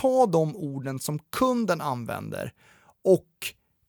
ta 0.00 0.26
de 0.26 0.56
orden 0.56 0.98
som 0.98 1.18
kunden 1.18 1.80
använder 1.80 2.52
och 3.04 3.28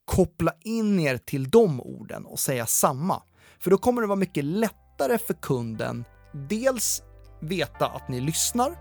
koppla 0.06 0.54
in 0.62 1.00
er 1.00 1.17
till 1.17 1.50
de 1.50 1.82
orden 1.82 2.25
och 2.25 2.39
säga 2.39 2.66
samma. 2.66 3.24
För 3.59 3.71
då 3.71 3.78
kommer 3.78 4.01
det 4.01 4.08
vara 4.08 4.19
mycket 4.19 4.43
lättare 4.45 5.17
för 5.17 5.33
kunden 5.33 6.06
dels 6.50 7.01
veta 7.42 7.87
att 7.87 8.09
ni 8.09 8.21
lyssnar, 8.21 8.77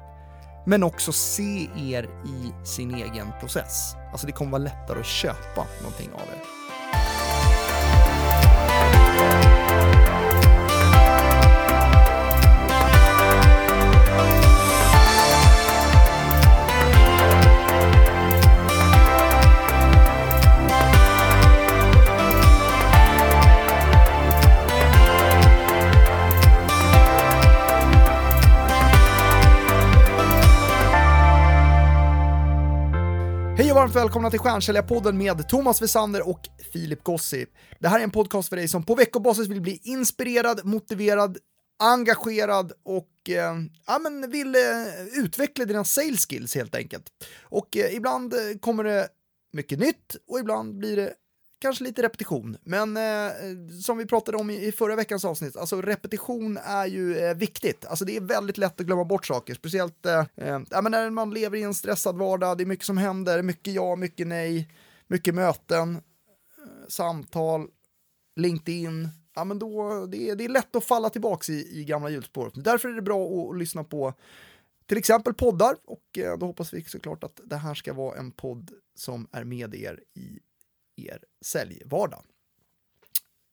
men 0.66 0.82
också 0.82 1.12
se 1.12 1.68
er 1.76 2.04
i 2.26 2.66
sin 2.66 2.94
egen 2.94 3.26
process. 3.40 3.94
Alltså 4.12 4.26
det 4.26 4.32
kommer 4.32 4.52
vara 4.52 4.62
lättare 4.62 5.00
att 5.00 5.06
köpa 5.06 5.66
någonting 5.82 6.12
av 6.12 6.20
er. 6.20 6.67
Varmt 33.88 33.96
välkomna 33.96 34.30
till 34.30 34.40
Stjärnsäljarpodden 34.40 35.18
med 35.18 35.48
Thomas 35.48 35.82
Wessander 35.82 36.28
och 36.28 36.40
Filip 36.72 37.04
Gossi. 37.04 37.46
Det 37.78 37.88
här 37.88 37.98
är 37.98 38.04
en 38.04 38.10
podcast 38.10 38.48
för 38.48 38.56
dig 38.56 38.68
som 38.68 38.82
på 38.82 38.94
veckobasis 38.94 39.48
vill 39.48 39.60
bli 39.60 39.80
inspirerad, 39.82 40.60
motiverad, 40.64 41.38
engagerad 41.78 42.72
och 42.82 43.30
eh, 43.30 43.54
ja, 43.86 43.98
men 43.98 44.30
vill 44.30 44.54
eh, 44.54 44.60
utveckla 45.12 45.64
dina 45.64 45.84
sales 45.84 46.26
skills 46.26 46.54
helt 46.54 46.74
enkelt. 46.74 47.04
Och 47.42 47.76
eh, 47.76 47.94
ibland 47.94 48.34
eh, 48.34 48.58
kommer 48.60 48.84
det 48.84 49.08
mycket 49.52 49.78
nytt 49.78 50.16
och 50.28 50.38
ibland 50.38 50.78
blir 50.78 50.96
det 50.96 51.14
kanske 51.58 51.84
lite 51.84 52.02
repetition. 52.02 52.56
Men 52.64 52.96
eh, 52.96 53.32
som 53.82 53.98
vi 53.98 54.06
pratade 54.06 54.38
om 54.38 54.50
i, 54.50 54.66
i, 54.66 54.72
förra 54.72 54.96
veckans 54.96 55.24
avsnitt, 55.24 55.56
alltså 55.56 55.82
repetition 55.82 56.56
är 56.56 56.86
ju 56.86 57.18
eh, 57.18 57.34
viktigt. 57.34 57.86
Alltså 57.86 58.04
det 58.04 58.16
är 58.16 58.20
väldigt 58.20 58.58
lätt 58.58 58.80
att 58.80 58.86
glömma 58.86 59.04
bort 59.04 59.26
saker, 59.26 59.54
speciellt 59.54 60.06
eh, 60.06 60.24
eh 60.36 60.60
ja, 60.70 60.82
men 60.82 60.92
när 60.92 61.10
man 61.10 61.34
lever 61.34 61.58
i 61.58 61.62
en 61.62 61.74
stressad 61.74 62.18
vardag, 62.18 62.58
det 62.58 62.64
är 62.64 62.66
mycket 62.66 62.86
som 62.86 62.98
händer, 62.98 63.42
mycket 63.42 63.74
ja, 63.74 63.96
mycket 63.96 64.26
nej, 64.26 64.70
mycket 65.06 65.34
möten, 65.34 65.94
eh, 65.94 66.00
samtal, 66.88 67.66
LinkedIn, 68.36 69.08
ja 69.34 69.44
men 69.44 69.58
då, 69.58 70.06
det 70.06 70.30
är, 70.30 70.36
det 70.36 70.44
är 70.44 70.48
lätt 70.48 70.76
att 70.76 70.84
falla 70.84 71.10
tillbaka 71.10 71.52
i, 71.52 71.80
i 71.80 71.84
gamla 71.84 72.10
hjulspår. 72.10 72.52
Därför 72.54 72.88
är 72.88 72.92
det 72.92 73.02
bra 73.02 73.26
att, 73.26 73.50
att 73.50 73.58
lyssna 73.58 73.84
på 73.84 74.14
till 74.86 74.98
exempel 74.98 75.34
poddar 75.34 75.76
och 75.84 76.18
eh, 76.18 76.38
då 76.38 76.46
hoppas 76.46 76.74
vi 76.74 76.82
såklart 76.82 77.24
att 77.24 77.40
det 77.44 77.56
här 77.56 77.74
ska 77.74 77.92
vara 77.92 78.18
en 78.18 78.30
podd 78.30 78.70
som 78.94 79.28
är 79.32 79.44
med 79.44 79.74
er 79.74 80.00
i 80.14 80.38
er 80.98 81.18
säljvardag. 81.44 82.22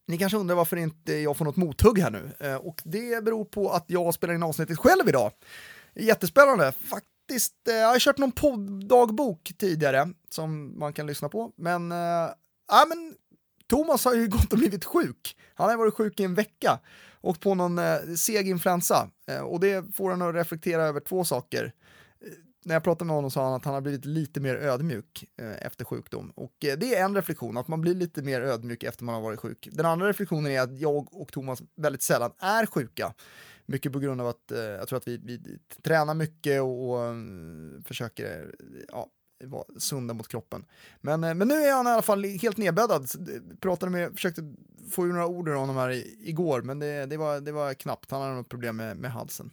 Ni 0.08 0.18
kanske 0.18 0.38
undrar 0.38 0.56
varför 0.56 0.76
inte 0.76 1.12
jag 1.12 1.36
får 1.36 1.44
något 1.44 1.56
mothugg 1.56 1.98
här 1.98 2.10
nu 2.10 2.32
eh, 2.40 2.54
och 2.54 2.82
det 2.84 3.24
beror 3.24 3.44
på 3.44 3.70
att 3.70 3.84
jag 3.86 4.14
spelar 4.14 4.34
in 4.34 4.42
avsnittet 4.42 4.78
själv 4.78 5.08
idag. 5.08 5.32
Jättespännande 5.94 6.72
faktiskt. 6.72 7.68
Eh, 7.68 7.74
jag 7.74 7.88
har 7.88 7.98
kört 7.98 8.18
någon 8.18 8.32
podddagbok 8.32 9.52
tidigare 9.58 10.08
som 10.30 10.78
man 10.78 10.92
kan 10.92 11.06
lyssna 11.06 11.28
på, 11.28 11.52
men, 11.56 11.92
äh, 11.92 12.28
men 12.88 13.14
Thomas 13.68 14.04
har 14.04 14.14
ju 14.14 14.26
gått 14.28 14.52
och 14.52 14.58
blivit 14.58 14.84
sjuk. 14.84 15.36
Han 15.54 15.70
har 15.70 15.76
varit 15.76 15.94
sjuk 15.94 16.20
i 16.20 16.24
en 16.24 16.34
vecka, 16.34 16.78
åkt 17.20 17.40
på 17.40 17.54
någon 17.54 17.80
seg 18.16 18.48
influensa 18.48 19.10
och 19.42 19.60
det 19.60 19.94
får 19.96 20.10
han 20.10 20.22
att 20.22 20.34
reflektera 20.34 20.82
över 20.82 21.00
två 21.00 21.24
saker 21.24 21.72
när 22.66 22.74
jag 22.74 22.84
pratade 22.84 23.06
med 23.06 23.16
honom 23.16 23.30
sa 23.30 23.44
han 23.44 23.54
att 23.54 23.64
han 23.64 23.74
har 23.74 23.80
blivit 23.80 24.04
lite 24.04 24.40
mer 24.40 24.54
ödmjuk 24.54 25.24
eh, 25.36 25.66
efter 25.66 25.84
sjukdom. 25.84 26.32
Och 26.34 26.64
eh, 26.64 26.78
det 26.78 26.94
är 26.94 27.04
en 27.04 27.14
reflektion, 27.14 27.56
att 27.56 27.68
man 27.68 27.80
blir 27.80 27.94
lite 27.94 28.22
mer 28.22 28.40
ödmjuk 28.40 28.82
efter 28.82 29.04
man 29.04 29.14
har 29.14 29.22
varit 29.22 29.40
sjuk. 29.40 29.68
Den 29.72 29.86
andra 29.86 30.08
reflektionen 30.08 30.52
är 30.52 30.60
att 30.60 30.78
jag 30.78 31.14
och 31.14 31.32
Thomas 31.32 31.62
väldigt 31.76 32.02
sällan 32.02 32.32
är 32.38 32.66
sjuka. 32.66 33.14
Mycket 33.66 33.92
på 33.92 33.98
grund 33.98 34.20
av 34.20 34.26
att 34.26 34.50
eh, 34.50 34.58
jag 34.58 34.88
tror 34.88 34.96
att 34.96 35.08
vi, 35.08 35.16
vi 35.16 35.58
tränar 35.82 36.14
mycket 36.14 36.62
och, 36.62 36.90
och 36.90 37.04
eh, 37.04 37.14
försöker 37.84 38.54
ja, 38.88 39.06
vara 39.44 39.64
sunda 39.78 40.14
mot 40.14 40.28
kroppen. 40.28 40.64
Men, 41.00 41.24
eh, 41.24 41.34
men 41.34 41.48
nu 41.48 41.54
är 41.54 41.72
han 41.72 41.86
i 41.86 41.90
alla 41.90 42.02
fall 42.02 42.24
helt 42.24 42.56
nedbäddad. 42.56 43.02
Eh, 43.02 43.56
pratade 43.60 43.92
med, 43.92 44.14
försökte 44.14 44.54
få 44.90 45.06
ur 45.06 45.12
några 45.12 45.26
ord 45.26 45.48
ur 45.48 45.54
honom 45.54 45.76
här 45.76 45.90
igår, 46.28 46.62
men 46.62 46.78
det, 46.78 47.06
det, 47.06 47.16
var, 47.16 47.40
det 47.40 47.52
var 47.52 47.74
knappt. 47.74 48.10
Han 48.10 48.22
hade 48.22 48.34
något 48.34 48.48
problem 48.48 48.76
med, 48.76 48.96
med 48.96 49.12
halsen. 49.12 49.50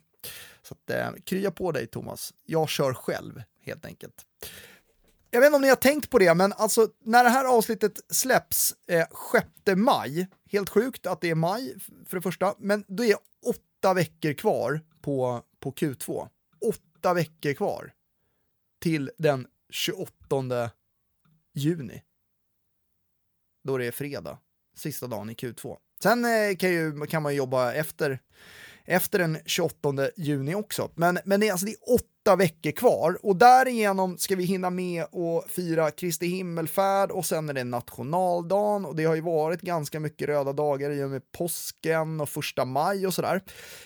Så 0.61 0.73
att, 0.73 0.89
eh, 0.89 1.11
krya 1.23 1.51
på 1.51 1.71
dig 1.71 1.87
Thomas. 1.87 2.33
Jag 2.45 2.69
kör 2.69 2.93
själv 2.93 3.43
helt 3.61 3.85
enkelt. 3.85 4.25
Jag 5.31 5.39
vet 5.39 5.47
inte 5.47 5.55
om 5.55 5.61
ni 5.61 5.69
har 5.69 5.75
tänkt 5.75 6.09
på 6.09 6.19
det, 6.19 6.33
men 6.33 6.53
alltså 6.53 6.87
när 7.03 7.23
det 7.23 7.29
här 7.29 7.45
avsnittet 7.45 7.99
släpps 8.09 8.75
eh, 8.87 9.07
6 9.65 9.77
maj, 9.77 10.27
helt 10.51 10.69
sjukt 10.69 11.05
att 11.05 11.21
det 11.21 11.29
är 11.29 11.35
maj 11.35 11.75
för 12.05 12.17
det 12.17 12.21
första, 12.21 12.55
men 12.57 12.83
då 12.87 13.05
är 13.05 13.15
åtta 13.45 13.93
veckor 13.93 14.33
kvar 14.33 14.81
på, 15.01 15.43
på 15.59 15.71
Q2. 15.71 16.29
Åtta 16.61 17.13
veckor 17.13 17.53
kvar 17.53 17.93
till 18.79 19.11
den 19.17 19.47
28 19.69 20.71
juni. 21.53 22.03
Då 23.63 23.77
det 23.77 23.85
är 23.85 23.91
fredag, 23.91 24.37
sista 24.75 25.07
dagen 25.07 25.29
i 25.29 25.33
Q2. 25.33 25.77
Sen 26.03 26.25
eh, 26.25 26.55
kan, 26.55 26.69
ju, 26.69 27.05
kan 27.05 27.23
man 27.23 27.35
jobba 27.35 27.73
efter 27.73 28.19
efter 28.85 29.19
den 29.19 29.37
28 29.45 30.09
juni 30.17 30.55
också. 30.55 30.89
Men, 30.95 31.19
men 31.25 31.39
det, 31.39 31.47
är, 31.47 31.51
alltså, 31.51 31.65
det 31.65 31.71
är 31.71 31.93
åtta 31.95 32.35
veckor 32.35 32.71
kvar 32.71 33.17
och 33.23 33.35
därigenom 33.35 34.17
ska 34.17 34.35
vi 34.35 34.43
hinna 34.43 34.69
med 34.69 35.03
att 35.03 35.51
fira 35.51 35.91
Kristi 35.91 36.27
himmelfärd 36.27 37.11
och 37.11 37.25
sen 37.25 37.49
är 37.49 37.53
det 37.53 37.63
nationaldagen 37.63 38.85
och 38.85 38.95
det 38.95 39.05
har 39.05 39.15
ju 39.15 39.21
varit 39.21 39.61
ganska 39.61 39.99
mycket 39.99 40.27
röda 40.27 40.53
dagar 40.53 40.91
i 40.91 41.03
och 41.03 41.09
med 41.09 41.31
påsken 41.31 42.21
och 42.21 42.29
första 42.29 42.65
maj 42.65 43.07
och 43.07 43.13
sådär. 43.13 43.41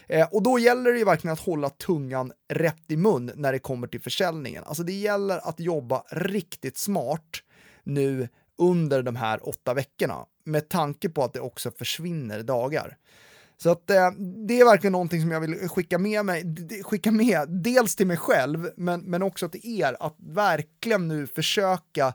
Eh, 0.08 0.28
och 0.32 0.44
då 0.44 0.60
gäller 0.60 0.92
det 0.92 1.00
ju 1.00 1.06
verkligen 1.06 1.34
att 1.34 1.40
hålla 1.40 1.70
tungan 1.70 2.32
rätt 2.50 2.92
i 2.92 2.98
mun 2.98 3.32
när 3.36 3.52
det 3.52 3.60
kommer 3.60 3.88
till 3.88 4.02
försäljningen. 4.02 4.64
Alltså 4.64 4.84
det 4.84 4.94
gäller 4.94 5.50
att 5.50 5.60
jobba 5.60 6.04
riktigt 6.12 6.78
smart 6.78 7.44
nu 7.84 8.28
under 8.58 9.04
de 9.04 9.16
här 9.16 9.50
åtta 9.50 9.74
veckorna 9.74 10.26
med 10.44 10.70
tanke 10.70 11.10
på 11.10 11.24
att 11.24 11.34
det 11.34 11.40
också 11.40 11.72
försvinner 11.72 12.44
dagar. 12.44 12.98
Så 13.64 13.70
att 13.70 13.90
eh, 13.90 14.12
det 14.48 14.60
är 14.60 14.66
verkligen 14.66 14.92
någonting 14.92 15.22
som 15.22 15.32
jag 15.32 15.42
vill 15.42 15.70
skicka 15.70 15.98
med 15.98 16.26
mig, 16.26 16.44
skicka 16.84 17.12
med, 17.12 17.50
dels 17.50 17.96
till 17.96 18.08
mig 18.08 18.18
själv, 18.18 18.70
men, 18.78 19.02
men 19.02 19.24
också 19.24 19.50
till 19.50 19.82
er, 19.82 19.98
att 20.00 20.16
verkligen 20.20 21.08
nu 21.08 21.28
försöka 21.28 22.14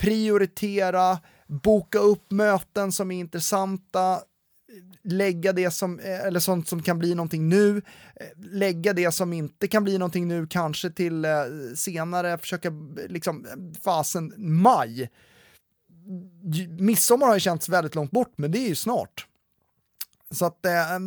prioritera, 0.00 1.18
boka 1.46 1.98
upp 1.98 2.30
möten 2.30 2.92
som 2.92 3.10
är 3.10 3.20
intressanta, 3.20 4.20
lägga 5.04 5.52
det 5.52 5.70
som, 5.70 5.98
eh, 5.98 6.20
eller 6.20 6.40
sånt 6.40 6.68
som 6.68 6.82
kan 6.82 6.98
bli 6.98 7.14
någonting 7.14 7.48
nu, 7.48 7.76
eh, 8.16 8.26
lägga 8.36 8.92
det 8.92 9.12
som 9.12 9.32
inte 9.32 9.68
kan 9.68 9.84
bli 9.84 9.98
någonting 9.98 10.28
nu 10.28 10.46
kanske 10.46 10.90
till 10.90 11.24
eh, 11.24 11.30
senare, 11.76 12.38
försöka 12.38 12.68
eh, 12.68 12.74
liksom 13.08 13.46
fasen 13.84 14.32
maj. 14.36 15.10
Midsommar 16.78 17.26
har 17.26 17.34
ju 17.34 17.40
känts 17.40 17.68
väldigt 17.68 17.94
långt 17.94 18.10
bort, 18.10 18.32
men 18.36 18.52
det 18.52 18.58
är 18.58 18.68
ju 18.68 18.74
snart. 18.74 19.26
Så 20.32 20.46
att 20.46 20.66
eh, 20.66 20.98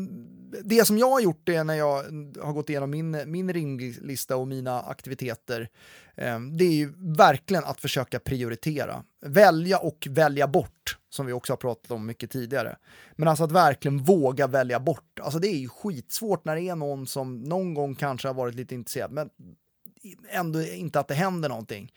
det 0.63 0.85
som 0.85 0.97
jag 0.97 1.09
har 1.09 1.19
gjort 1.19 1.49
är 1.49 1.63
när 1.63 1.75
jag 1.75 2.03
har 2.41 2.53
gått 2.53 2.69
igenom 2.69 2.89
min, 2.89 3.21
min 3.25 3.53
ringlista 3.53 4.37
och 4.37 4.47
mina 4.47 4.81
aktiviteter, 4.81 5.69
eh, 6.15 6.39
det 6.39 6.65
är 6.65 6.73
ju 6.73 6.93
verkligen 6.97 7.63
att 7.63 7.81
försöka 7.81 8.19
prioritera. 8.19 9.03
Välja 9.25 9.77
och 9.77 10.07
välja 10.11 10.47
bort, 10.47 10.97
som 11.09 11.25
vi 11.25 11.33
också 11.33 11.53
har 11.53 11.57
pratat 11.57 11.91
om 11.91 12.05
mycket 12.05 12.31
tidigare. 12.31 12.77
Men 13.15 13.27
alltså 13.27 13.43
att 13.43 13.51
verkligen 13.51 13.97
våga 13.97 14.47
välja 14.47 14.79
bort. 14.79 15.19
Alltså 15.21 15.39
det 15.39 15.47
är 15.47 15.57
ju 15.57 15.69
skitsvårt 15.69 16.45
när 16.45 16.55
det 16.55 16.61
är 16.61 16.75
någon 16.75 17.07
som 17.07 17.41
någon 17.41 17.73
gång 17.73 17.95
kanske 17.95 18.27
har 18.27 18.35
varit 18.35 18.55
lite 18.55 18.75
intresserad, 18.75 19.11
men 19.11 19.29
ändå 20.29 20.63
inte 20.63 20.99
att 20.99 21.07
det 21.07 21.13
händer 21.13 21.49
någonting. 21.49 21.91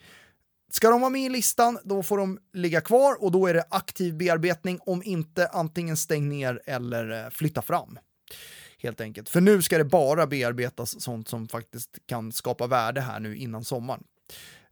Ska 0.72 0.90
de 0.90 1.00
vara 1.00 1.10
med 1.10 1.22
i 1.22 1.28
listan, 1.28 1.78
då 1.84 2.02
får 2.02 2.18
de 2.18 2.38
ligga 2.52 2.80
kvar 2.80 3.22
och 3.22 3.32
då 3.32 3.46
är 3.46 3.54
det 3.54 3.64
aktiv 3.70 4.16
bearbetning, 4.16 4.78
om 4.86 5.02
inte 5.02 5.48
antingen 5.48 5.96
stäng 5.96 6.28
ner 6.28 6.62
eller 6.66 7.24
eh, 7.24 7.30
flytta 7.30 7.62
fram. 7.62 7.98
Helt 8.78 9.00
enkelt. 9.00 9.28
För 9.28 9.40
nu 9.40 9.62
ska 9.62 9.78
det 9.78 9.84
bara 9.84 10.26
bearbetas 10.26 11.02
sånt 11.02 11.28
som 11.28 11.48
faktiskt 11.48 11.98
kan 12.06 12.32
skapa 12.32 12.66
värde 12.66 13.00
här 13.00 13.20
nu 13.20 13.36
innan 13.36 13.64
sommaren. 13.64 14.04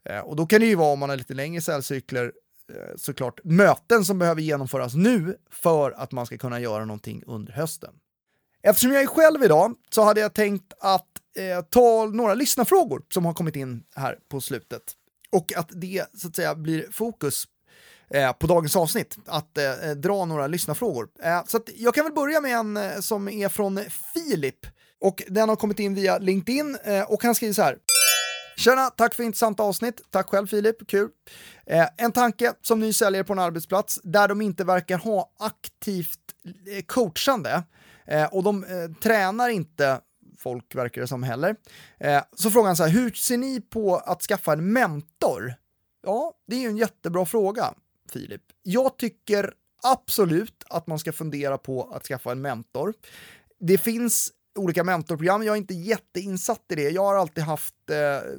Eh, 0.05 0.19
och 0.19 0.37
då 0.37 0.47
kan 0.47 0.61
det 0.61 0.67
ju 0.67 0.75
vara, 0.75 0.93
om 0.93 0.99
man 0.99 1.09
har 1.11 1.17
lite 1.17 1.35
längre 1.35 1.61
säljcykler, 1.61 2.33
eh, 2.73 2.97
såklart 2.97 3.41
möten 3.45 4.05
som 4.05 4.19
behöver 4.19 4.43
genomföras 4.43 4.95
nu 4.95 5.37
för 5.51 5.91
att 5.93 6.13
man 6.13 6.27
ska 6.27 6.39
kunna 6.39 6.61
göra 6.61 6.85
någonting 6.85 7.23
under 7.27 7.53
hösten. 7.53 7.95
Eftersom 8.63 8.93
jag 8.93 9.03
är 9.03 9.07
själv 9.07 9.45
idag 9.45 9.75
så 9.91 10.03
hade 10.03 10.21
jag 10.21 10.35
tänkt 10.35 10.73
att 10.81 11.09
eh, 11.39 11.65
ta 11.65 12.07
några 12.07 12.35
lyssnarfrågor 12.35 13.03
som 13.13 13.25
har 13.25 13.35
kommit 13.35 13.57
in 13.57 13.85
här 13.95 14.19
på 14.29 14.41
slutet 14.41 14.83
och 15.33 15.53
att 15.57 15.69
det 15.73 16.05
så 16.15 16.29
att 16.29 16.37
säga 16.37 16.55
blir 16.55 16.87
fokus 16.93 17.45
eh, 18.11 18.33
på 18.33 18.47
dagens 18.47 18.77
avsnitt, 18.77 19.17
att 19.27 19.59
eh, 19.59 19.91
dra 19.97 20.25
några 20.25 20.47
lyssnarfrågor. 20.47 21.09
Eh, 21.23 21.45
så 21.47 21.61
jag 21.77 21.95
kan 21.95 22.05
väl 22.05 22.13
börja 22.13 22.41
med 22.41 22.57
en 22.57 22.77
eh, 22.77 23.01
som 23.01 23.29
är 23.29 23.49
från 23.49 23.81
Filip 24.15 24.67
och 25.01 25.23
den 25.29 25.49
har 25.49 25.57
kommit 25.57 25.79
in 25.79 25.95
via 25.95 26.19
LinkedIn 26.19 26.79
eh, 26.85 27.03
och 27.03 27.23
han 27.23 27.35
skriver 27.35 27.55
så 27.55 27.63
här. 27.63 27.77
Tjena, 28.57 28.91
tack 28.91 29.15
för 29.15 29.23
intressant 29.23 29.61
avsnitt. 29.61 30.01
Tack 30.11 30.29
själv 30.29 30.47
Filip, 30.47 30.89
kul. 30.89 31.09
Eh, 31.67 31.87
en 31.97 32.13
tanke 32.13 32.53
som 32.63 32.81
ny 32.81 32.93
säljare 32.93 33.25
på 33.25 33.33
en 33.33 33.39
arbetsplats 33.39 34.01
där 34.03 34.29
de 34.29 34.41
inte 34.41 34.65
verkar 34.65 34.99
ha 34.99 35.31
aktivt 35.39 36.21
eh, 36.77 36.83
coachande 36.87 37.63
eh, 38.07 38.25
och 38.25 38.43
de 38.43 38.65
eh, 38.65 39.01
tränar 39.03 39.49
inte 39.49 40.01
folk 40.39 40.75
verkar 40.75 41.01
det 41.01 41.07
som 41.07 41.23
heller. 41.23 41.57
Eh, 41.99 42.23
så 42.37 42.51
frågar 42.51 42.67
han 42.67 42.77
så 42.77 42.85
här, 42.85 42.91
hur 42.91 43.11
ser 43.11 43.37
ni 43.37 43.61
på 43.61 43.97
att 43.97 44.23
skaffa 44.23 44.53
en 44.53 44.73
mentor? 44.73 45.55
Ja, 46.03 46.33
det 46.47 46.57
är 46.57 46.61
ju 46.61 46.69
en 46.69 46.77
jättebra 46.77 47.27
fråga, 47.27 47.75
Filip. 48.13 48.43
Jag 48.63 48.99
tycker 48.99 49.55
absolut 49.83 50.65
att 50.69 50.87
man 50.87 50.99
ska 50.99 51.13
fundera 51.13 51.59
på 51.59 51.83
att 51.83 52.07
skaffa 52.07 52.33
en 52.33 52.41
mentor. 52.41 52.95
Det 53.61 53.79
finns 53.79 54.33
olika 54.59 54.85
mentorprogram. 54.85 55.43
Jag 55.43 55.53
är 55.53 55.57
inte 55.57 55.75
jätteinsatt 55.75 56.65
i 56.69 56.75
det. 56.75 56.91
Jag 56.91 57.03
har 57.03 57.15
alltid 57.15 57.45
haft 57.45 57.91
eh, 57.91 58.31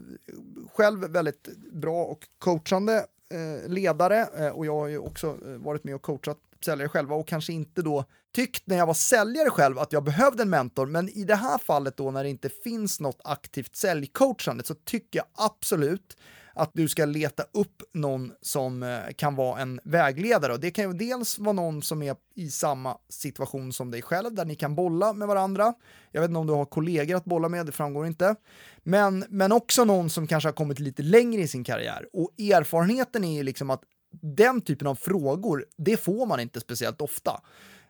själv 0.76 1.00
väldigt 1.00 1.50
bra 1.74 2.04
och 2.06 2.28
coachande 2.38 3.06
eh, 3.30 3.70
ledare 3.70 4.28
eh, 4.38 4.48
och 4.48 4.66
jag 4.66 4.76
har 4.76 4.88
ju 4.88 4.98
också 4.98 5.38
eh, 5.46 5.52
varit 5.52 5.84
med 5.84 5.96
och 5.96 6.02
coachat 6.02 6.38
säljare 6.66 6.90
själva 6.90 7.16
och 7.16 7.28
kanske 7.28 7.54
inte 7.54 7.82
då 7.82 8.06
tyckt 8.36 8.68
när 8.68 8.78
jag 8.78 8.86
var 8.86 8.94
säljare 8.94 9.50
själv 9.50 9.80
att 9.80 9.94
jag 9.94 10.04
behövde 10.04 10.44
en 10.44 10.50
mentor, 10.50 10.86
men 10.86 11.10
i 11.10 11.24
det 11.24 11.36
här 11.36 11.58
fallet 11.58 11.98
då 11.98 12.12
när 12.12 12.24
det 12.24 12.30
inte 12.30 12.50
finns 12.50 13.00
något 13.00 13.22
aktivt 13.24 13.76
säljcoachande 13.76 14.64
så 14.64 14.74
tycker 14.74 15.20
jag 15.20 15.26
absolut 15.34 16.18
att 16.58 16.72
du 16.74 16.88
ska 16.88 17.06
leta 17.06 17.44
upp 17.52 17.84
någon 17.94 18.34
som 18.42 18.84
eh, 18.84 19.00
kan 19.16 19.36
vara 19.36 19.62
en 19.62 19.80
vägledare. 19.84 20.54
Och 20.54 20.60
det 20.60 20.72
kan 20.72 20.92
ju 20.92 20.98
dels 20.98 21.40
vara 21.40 21.54
någon 21.54 21.82
som 21.82 22.02
är 22.02 22.16
i 22.36 22.50
samma 22.50 22.98
situation 23.10 23.74
som 23.74 23.92
dig 23.92 24.02
själv, 24.02 24.34
där 24.34 24.46
ni 24.46 24.56
kan 24.56 24.76
bolla 24.76 25.14
med 25.14 25.28
varandra. 25.28 25.74
Jag 26.12 26.22
vet 26.22 26.30
inte 26.30 26.40
om 26.40 26.48
du 26.48 26.54
har 26.54 26.66
kollegor 26.66 27.16
att 27.16 27.26
bolla 27.26 27.50
med, 27.50 27.66
det 27.66 27.72
framgår 27.72 28.08
inte. 28.08 28.36
Men, 28.84 29.26
men 29.30 29.52
också 29.52 29.86
någon 29.86 30.10
som 30.10 30.28
kanske 30.28 30.48
har 30.48 30.54
kommit 30.54 30.80
lite 30.80 31.04
längre 31.04 31.42
i 31.42 31.48
sin 31.48 31.64
karriär. 31.64 32.08
Och 32.14 32.32
erfarenheten 32.40 33.24
är 33.24 33.38
ju 33.38 33.44
liksom 33.44 33.70
att 33.70 33.82
den 34.22 34.62
typen 34.62 34.88
av 34.88 34.96
frågor, 34.96 35.66
det 35.78 35.98
får 35.98 36.26
man 36.26 36.40
inte 36.40 36.60
speciellt 36.60 37.02
ofta. 37.02 37.42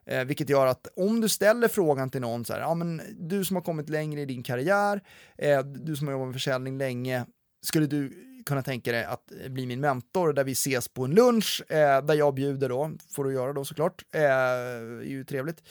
Eh, 0.05 0.23
vilket 0.23 0.49
gör 0.49 0.65
att 0.67 0.87
om 0.95 1.21
du 1.21 1.29
ställer 1.29 1.67
frågan 1.67 2.09
till 2.09 2.21
någon 2.21 2.45
så 2.45 2.53
här, 2.53 2.59
ja 2.59 2.73
men 2.73 3.01
du 3.19 3.45
som 3.45 3.55
har 3.55 3.63
kommit 3.63 3.89
längre 3.89 4.21
i 4.21 4.25
din 4.25 4.43
karriär, 4.43 5.01
eh, 5.37 5.59
du 5.59 5.95
som 5.95 6.07
har 6.07 6.11
jobbat 6.11 6.27
med 6.27 6.35
försäljning 6.35 6.77
länge, 6.77 7.25
skulle 7.65 7.87
du 7.87 8.23
kunna 8.45 8.63
tänka 8.63 8.91
dig 8.91 9.03
att 9.03 9.31
eh, 9.43 9.49
bli 9.49 9.65
min 9.65 9.79
mentor 9.79 10.33
där 10.33 10.43
vi 10.43 10.51
ses 10.51 10.87
på 10.87 11.05
en 11.05 11.11
lunch 11.11 11.63
eh, 11.69 12.05
där 12.05 12.13
jag 12.13 12.33
bjuder 12.33 12.69
då, 12.69 12.91
får 13.09 13.23
du 13.23 13.33
göra 13.33 13.53
då 13.53 13.65
såklart, 13.65 14.05
eh, 14.13 14.21
är 14.21 15.01
ju 15.01 15.23
trevligt. 15.23 15.63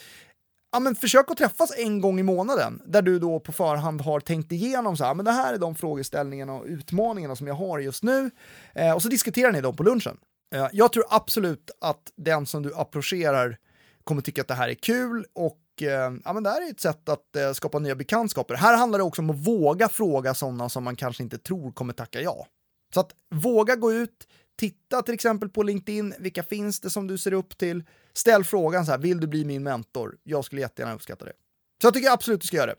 Ja, 0.72 0.80
men 0.80 0.94
försök 0.94 1.30
att 1.30 1.36
träffas 1.36 1.78
en 1.78 2.00
gång 2.00 2.20
i 2.20 2.22
månaden 2.22 2.82
där 2.86 3.02
du 3.02 3.18
då 3.18 3.40
på 3.40 3.52
förhand 3.52 4.00
har 4.00 4.20
tänkt 4.20 4.52
igenom 4.52 4.96
så 4.96 5.04
här, 5.04 5.14
men 5.14 5.24
det 5.24 5.32
här 5.32 5.54
är 5.54 5.58
de 5.58 5.74
frågeställningarna 5.74 6.52
och 6.52 6.64
utmaningarna 6.66 7.36
som 7.36 7.46
jag 7.46 7.54
har 7.54 7.78
just 7.78 8.02
nu 8.02 8.30
eh, 8.74 8.94
och 8.94 9.02
så 9.02 9.08
diskuterar 9.08 9.52
ni 9.52 9.60
dem 9.60 9.76
på 9.76 9.82
lunchen. 9.82 10.16
Eh, 10.54 10.68
jag 10.72 10.92
tror 10.92 11.04
absolut 11.08 11.70
att 11.80 12.12
den 12.16 12.46
som 12.46 12.62
du 12.62 12.74
approcherar 12.74 13.58
kommer 14.04 14.22
tycka 14.22 14.40
att 14.40 14.48
det 14.48 14.54
här 14.54 14.68
är 14.68 14.74
kul 14.74 15.26
och 15.32 15.82
eh, 15.82 16.12
ja, 16.24 16.32
men 16.32 16.42
det 16.42 16.50
här 16.50 16.66
är 16.66 16.70
ett 16.70 16.80
sätt 16.80 17.08
att 17.08 17.36
eh, 17.36 17.52
skapa 17.52 17.78
nya 17.78 17.94
bekantskaper. 17.94 18.54
Här 18.54 18.76
handlar 18.76 18.98
det 18.98 19.04
också 19.04 19.22
om 19.22 19.30
att 19.30 19.46
våga 19.46 19.88
fråga 19.88 20.34
sådana 20.34 20.68
som 20.68 20.84
man 20.84 20.96
kanske 20.96 21.22
inte 21.22 21.38
tror 21.38 21.72
kommer 21.72 21.92
tacka 21.92 22.20
ja. 22.20 22.46
Så 22.94 23.00
att 23.00 23.14
våga 23.34 23.76
gå 23.76 23.92
ut, 23.92 24.28
titta 24.58 25.02
till 25.02 25.14
exempel 25.14 25.48
på 25.48 25.62
LinkedIn, 25.62 26.14
vilka 26.18 26.42
finns 26.42 26.80
det 26.80 26.90
som 26.90 27.06
du 27.06 27.18
ser 27.18 27.32
upp 27.32 27.58
till? 27.58 27.84
Ställ 28.12 28.44
frågan 28.44 28.86
så 28.86 28.90
här, 28.90 28.98
vill 28.98 29.20
du 29.20 29.26
bli 29.26 29.44
min 29.44 29.62
mentor? 29.62 30.16
Jag 30.22 30.44
skulle 30.44 30.60
jättegärna 30.60 30.94
uppskatta 30.94 31.24
det. 31.24 31.32
Så 31.82 31.86
jag 31.86 31.94
tycker 31.94 32.10
absolut 32.10 32.40
du 32.40 32.46
ska 32.46 32.56
göra 32.56 32.66
det. 32.66 32.76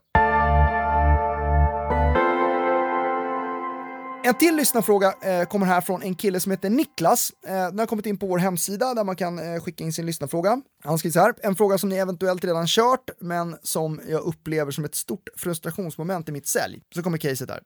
En 4.28 4.34
till 4.34 4.56
lyssnarfråga 4.56 5.14
eh, 5.22 5.48
kommer 5.48 5.66
här 5.66 5.82
från 5.82 6.04
en 6.04 6.16
kille 6.16 6.40
som 6.40 6.52
heter 6.52 6.70
Niklas. 6.70 7.32
Eh, 7.48 7.54
den 7.54 7.80
har 7.80 7.86
kommit 7.86 8.06
in 8.06 8.18
på 8.18 8.28
vår 8.28 8.38
hemsida 8.38 8.94
där 8.94 9.04
man 9.04 9.16
kan 9.16 9.40
eh, 9.40 9.62
skicka 9.62 9.84
in 9.84 9.94
sin 9.94 10.06
lyssnarfråga. 10.06 10.62
Han 10.84 10.98
skriver 10.98 11.14
så 11.14 11.20
här, 11.20 11.34
en 11.44 11.56
fråga 11.56 11.78
som 11.78 11.90
ni 11.90 11.96
eventuellt 11.96 12.44
redan 12.44 12.68
kört, 12.68 13.10
men 13.20 13.58
som 13.64 14.02
jag 14.08 14.22
upplever 14.22 14.72
som 14.72 14.86
ett 14.86 14.96
stort 14.96 15.30
frustrationsmoment 15.36 16.30
i 16.30 16.32
mitt 16.32 16.48
sälj. 16.48 16.82
Så 16.96 17.04
kommer 17.04 17.18
caset 17.18 17.50
här. 17.50 17.60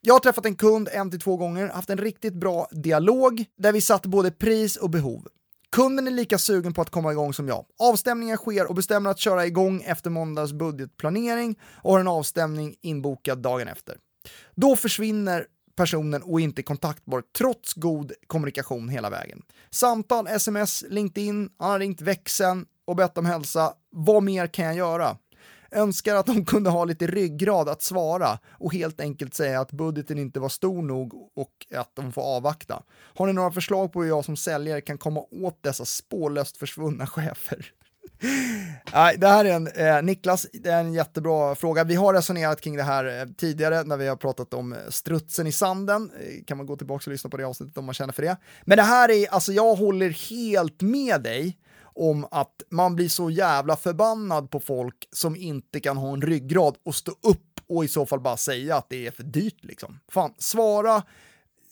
Jag 0.00 0.14
har 0.14 0.20
träffat 0.20 0.46
en 0.46 0.54
kund 0.54 0.88
en 0.92 1.10
till 1.10 1.20
två 1.20 1.36
gånger, 1.36 1.68
haft 1.68 1.90
en 1.90 1.98
riktigt 1.98 2.34
bra 2.34 2.68
dialog 2.70 3.44
där 3.58 3.72
vi 3.72 3.80
satt 3.80 4.06
både 4.06 4.30
pris 4.30 4.76
och 4.76 4.90
behov. 4.90 5.28
Kunden 5.72 6.06
är 6.06 6.10
lika 6.10 6.38
sugen 6.38 6.72
på 6.72 6.82
att 6.82 6.90
komma 6.90 7.12
igång 7.12 7.32
som 7.32 7.48
jag. 7.48 7.64
Avstämningen 7.78 8.36
sker 8.36 8.66
och 8.66 8.74
bestämmer 8.74 9.10
att 9.10 9.18
köra 9.18 9.46
igång 9.46 9.82
efter 9.86 10.10
måndags 10.10 10.52
budgetplanering 10.52 11.58
och 11.82 11.92
har 11.92 12.00
en 12.00 12.08
avstämning 12.08 12.74
inbokad 12.82 13.38
dagen 13.38 13.68
efter. 13.68 13.96
Då 14.54 14.76
försvinner 14.76 15.46
personen 15.76 16.22
och 16.22 16.40
inte 16.40 16.62
kontaktbar 16.62 17.22
trots 17.38 17.74
god 17.74 18.12
kommunikation 18.26 18.88
hela 18.88 19.10
vägen. 19.10 19.42
Samtal, 19.70 20.26
sms, 20.26 20.84
LinkedIn, 20.88 21.50
han 21.58 21.70
har 21.70 21.78
ringt 21.78 22.00
växeln 22.00 22.66
och 22.84 22.96
bett 22.96 23.18
om 23.18 23.26
hälsa. 23.26 23.74
Vad 23.90 24.22
mer 24.22 24.46
kan 24.46 24.64
jag 24.64 24.74
göra? 24.74 25.16
Önskar 25.70 26.14
att 26.14 26.26
de 26.26 26.44
kunde 26.46 26.70
ha 26.70 26.84
lite 26.84 27.06
ryggrad 27.06 27.68
att 27.68 27.82
svara 27.82 28.38
och 28.50 28.74
helt 28.74 29.00
enkelt 29.00 29.34
säga 29.34 29.60
att 29.60 29.72
budgeten 29.72 30.18
inte 30.18 30.40
var 30.40 30.48
stor 30.48 30.82
nog 30.82 31.14
och 31.36 31.66
att 31.74 31.90
de 31.94 32.12
får 32.12 32.22
avvakta. 32.22 32.82
Har 33.14 33.26
ni 33.26 33.32
några 33.32 33.50
förslag 33.50 33.92
på 33.92 34.02
hur 34.02 34.08
jag 34.08 34.24
som 34.24 34.36
säljare 34.36 34.80
kan 34.80 34.98
komma 34.98 35.20
åt 35.30 35.62
dessa 35.62 35.84
spårlöst 35.84 36.56
försvunna 36.56 37.06
chefer? 37.06 37.72
Nej, 38.92 39.16
det 39.18 39.28
här 39.28 39.44
är 39.44 39.52
en, 39.52 39.66
eh, 39.66 40.02
Niklas, 40.02 40.46
det 40.52 40.70
är 40.70 40.80
en 40.80 40.92
jättebra 40.92 41.54
fråga. 41.54 41.84
Vi 41.84 41.94
har 41.94 42.14
resonerat 42.14 42.60
kring 42.60 42.76
det 42.76 42.82
här 42.82 43.20
eh, 43.20 43.26
tidigare 43.36 43.82
när 43.84 43.96
vi 43.96 44.08
har 44.08 44.16
pratat 44.16 44.54
om 44.54 44.72
eh, 44.72 44.78
strutsen 44.88 45.46
i 45.46 45.52
sanden. 45.52 46.10
Eh, 46.20 46.44
kan 46.44 46.56
man 46.56 46.66
gå 46.66 46.76
tillbaka 46.76 47.02
och 47.06 47.12
lyssna 47.12 47.30
på 47.30 47.36
det 47.36 47.44
avsnittet 47.44 47.78
om 47.78 47.84
man 47.84 47.94
känner 47.94 48.12
för 48.12 48.22
det. 48.22 48.36
Men 48.64 48.76
det 48.76 48.82
här 48.82 49.10
är, 49.10 49.26
alltså 49.28 49.52
jag 49.52 49.74
håller 49.74 50.10
helt 50.10 50.82
med 50.82 51.22
dig 51.22 51.58
om 51.82 52.26
att 52.30 52.62
man 52.70 52.96
blir 52.96 53.08
så 53.08 53.30
jävla 53.30 53.76
förbannad 53.76 54.50
på 54.50 54.60
folk 54.60 55.08
som 55.12 55.36
inte 55.36 55.80
kan 55.80 55.96
ha 55.96 56.12
en 56.12 56.22
ryggrad 56.22 56.76
och 56.84 56.94
stå 56.94 57.12
upp 57.12 57.60
och 57.68 57.84
i 57.84 57.88
så 57.88 58.06
fall 58.06 58.20
bara 58.20 58.36
säga 58.36 58.76
att 58.76 58.88
det 58.88 59.06
är 59.06 59.10
för 59.10 59.22
dyrt 59.22 59.64
liksom. 59.64 60.00
Fan, 60.08 60.34
svara, 60.38 61.02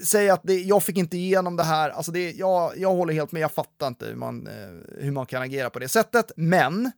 säg 0.04 0.30
att 0.30 0.40
det, 0.44 0.60
jag 0.60 0.82
fick 0.82 0.96
inte 0.96 1.16
igenom 1.16 1.56
det 1.56 1.62
här, 1.62 1.90
alltså 1.90 2.12
det, 2.12 2.30
jag, 2.30 2.72
jag 2.76 2.94
håller 2.94 3.14
helt 3.14 3.32
med, 3.32 3.42
jag 3.42 3.52
fattar 3.52 3.86
inte 3.86 4.06
hur 4.06 4.14
man, 4.14 4.46
eh, 4.46 5.02
hur 5.02 5.10
man 5.10 5.26
kan 5.26 5.42
agera 5.42 5.70
på 5.70 5.78
det 5.78 5.88
sättet, 5.88 6.32
men 6.36 6.90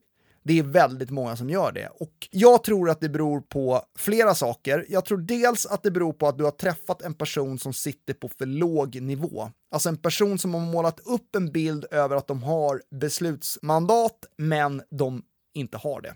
det 0.45 0.59
är 0.59 0.63
väldigt 0.63 1.11
många 1.11 1.37
som 1.37 1.51
gör 1.51 1.73
det. 1.73 1.89
Och 1.89 2.29
jag 2.31 2.65
tror 2.65 2.91
att 2.91 3.01
det 3.01 3.09
beror 3.09 3.41
på 3.41 3.83
flera 3.99 4.35
saker. 4.35 4.87
Jag 4.89 5.05
tror 5.05 5.19
dels 5.19 5.67
att 5.67 5.83
det 5.83 5.91
beror 5.91 6.13
på 6.13 6.29
att 6.29 6.39
du 6.39 6.45
har 6.45 6.51
träffat 6.51 7.03
en 7.03 7.15
person 7.15 7.59
som 7.59 7.73
sitter 7.73 8.15
på 8.15 8.29
för 8.29 8.47
låg 8.47 9.01
nivå. 9.01 9.51
Alltså 9.71 9.89
en 9.89 9.97
person 9.97 10.39
som 10.39 10.55
har 10.55 10.61
målat 10.61 11.01
upp 11.01 11.37
en 11.37 11.53
bild 11.53 11.87
över 11.91 12.17
att 12.17 12.27
de 12.27 12.43
har 12.43 12.83
beslutsmandat, 12.91 14.27
men 14.37 14.83
de 14.91 15.23
inte 15.55 15.77
har 15.77 16.01
det. 16.01 16.15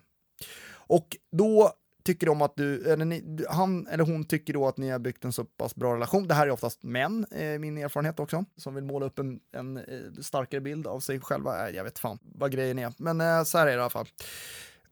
Och 0.70 1.16
då 1.32 1.72
tycker 2.08 2.26
de 2.26 2.42
att 2.42 2.56
du, 2.56 2.92
eller 2.92 3.04
ni, 3.04 3.44
han 3.50 3.86
eller 3.86 4.04
hon 4.04 4.24
tycker 4.24 4.52
då 4.52 4.68
att 4.68 4.76
ni 4.76 4.90
har 4.90 4.98
byggt 4.98 5.24
en 5.24 5.32
så 5.32 5.44
pass 5.44 5.74
bra 5.74 5.94
relation. 5.94 6.28
Det 6.28 6.34
här 6.34 6.46
är 6.46 6.50
oftast 6.50 6.82
män, 6.82 7.26
eh, 7.30 7.58
min 7.58 7.78
erfarenhet 7.78 8.20
också, 8.20 8.44
som 8.56 8.74
vill 8.74 8.84
måla 8.84 9.06
upp 9.06 9.18
en, 9.18 9.40
en 9.52 9.76
eh, 9.76 9.82
starkare 10.20 10.60
bild 10.60 10.86
av 10.86 11.00
sig 11.00 11.20
själva. 11.20 11.68
Eh, 11.68 11.76
jag 11.76 11.84
vet 11.84 11.98
fan 11.98 12.18
vad 12.22 12.52
grejen 12.52 12.78
är, 12.78 12.92
men 12.98 13.20
eh, 13.20 13.44
så 13.44 13.58
här 13.58 13.66
är 13.66 13.70
det 13.70 13.76
i 13.76 13.80
alla 13.80 13.90
fall. 13.90 14.08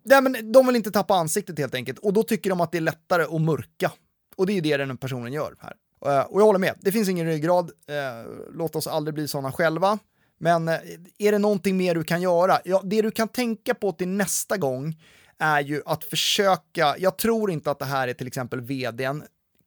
Nej, 0.03 0.23
men 0.23 0.53
de 0.53 0.67
vill 0.67 0.77
inte 0.77 0.91
tappa 0.91 1.15
ansiktet 1.15 1.59
helt 1.59 1.75
enkelt 1.75 1.99
och 1.99 2.13
då 2.13 2.23
tycker 2.23 2.51
de 2.51 2.61
att 2.61 2.73
det 2.73 2.79
är 2.79 2.81
lättare 2.81 3.23
att 3.23 3.41
mörka. 3.41 3.93
Och 4.37 4.47
det 4.47 4.53
är 4.53 4.63
det 4.63 4.77
den 4.77 4.97
personen 4.97 5.33
gör 5.33 5.55
här. 5.59 5.75
Eh, 6.07 6.21
och 6.21 6.41
jag 6.41 6.47
håller 6.47 6.59
med, 6.59 6.75
det 6.81 6.93
finns 6.93 7.09
ingen 7.09 7.27
ryggrad. 7.27 7.71
Eh, 7.87 8.31
låt 8.53 8.77
oss 8.77 8.87
aldrig 8.87 9.15
bli 9.15 9.29
sådana 9.29 9.53
själva. 9.53 9.99
Men 10.39 10.69
eh, 10.69 10.79
är 11.19 11.33
det 11.33 11.39
någonting 11.39 11.77
mer 11.77 11.95
du 11.95 12.05
kan 12.05 12.23
göra? 12.23 12.59
Ja, 12.65 12.81
det 12.85 13.03
du 13.03 13.11
kan 13.11 13.29
tänka 13.29 13.75
på 13.75 13.93
till 13.93 14.09
nästa 14.09 14.57
gång 14.57 14.95
är 15.39 15.61
ju 15.61 15.83
att 15.87 16.05
försöka, 16.05 16.95
jag 16.99 17.19
tror 17.19 17.51
inte 17.51 17.71
att 17.71 17.79
det 17.79 17.85
här 17.85 18.09
är 18.09 18.15
till 18.15 18.27
exempel 18.27 18.61
vdn, 18.61 19.23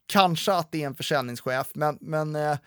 kanske 0.06 0.52
att 0.52 0.72
det 0.72 0.82
är 0.82 0.86
en 0.86 0.94
försäljningschef, 0.94 1.70
men, 1.74 1.98
men 2.00 2.36
eh, 2.36 2.58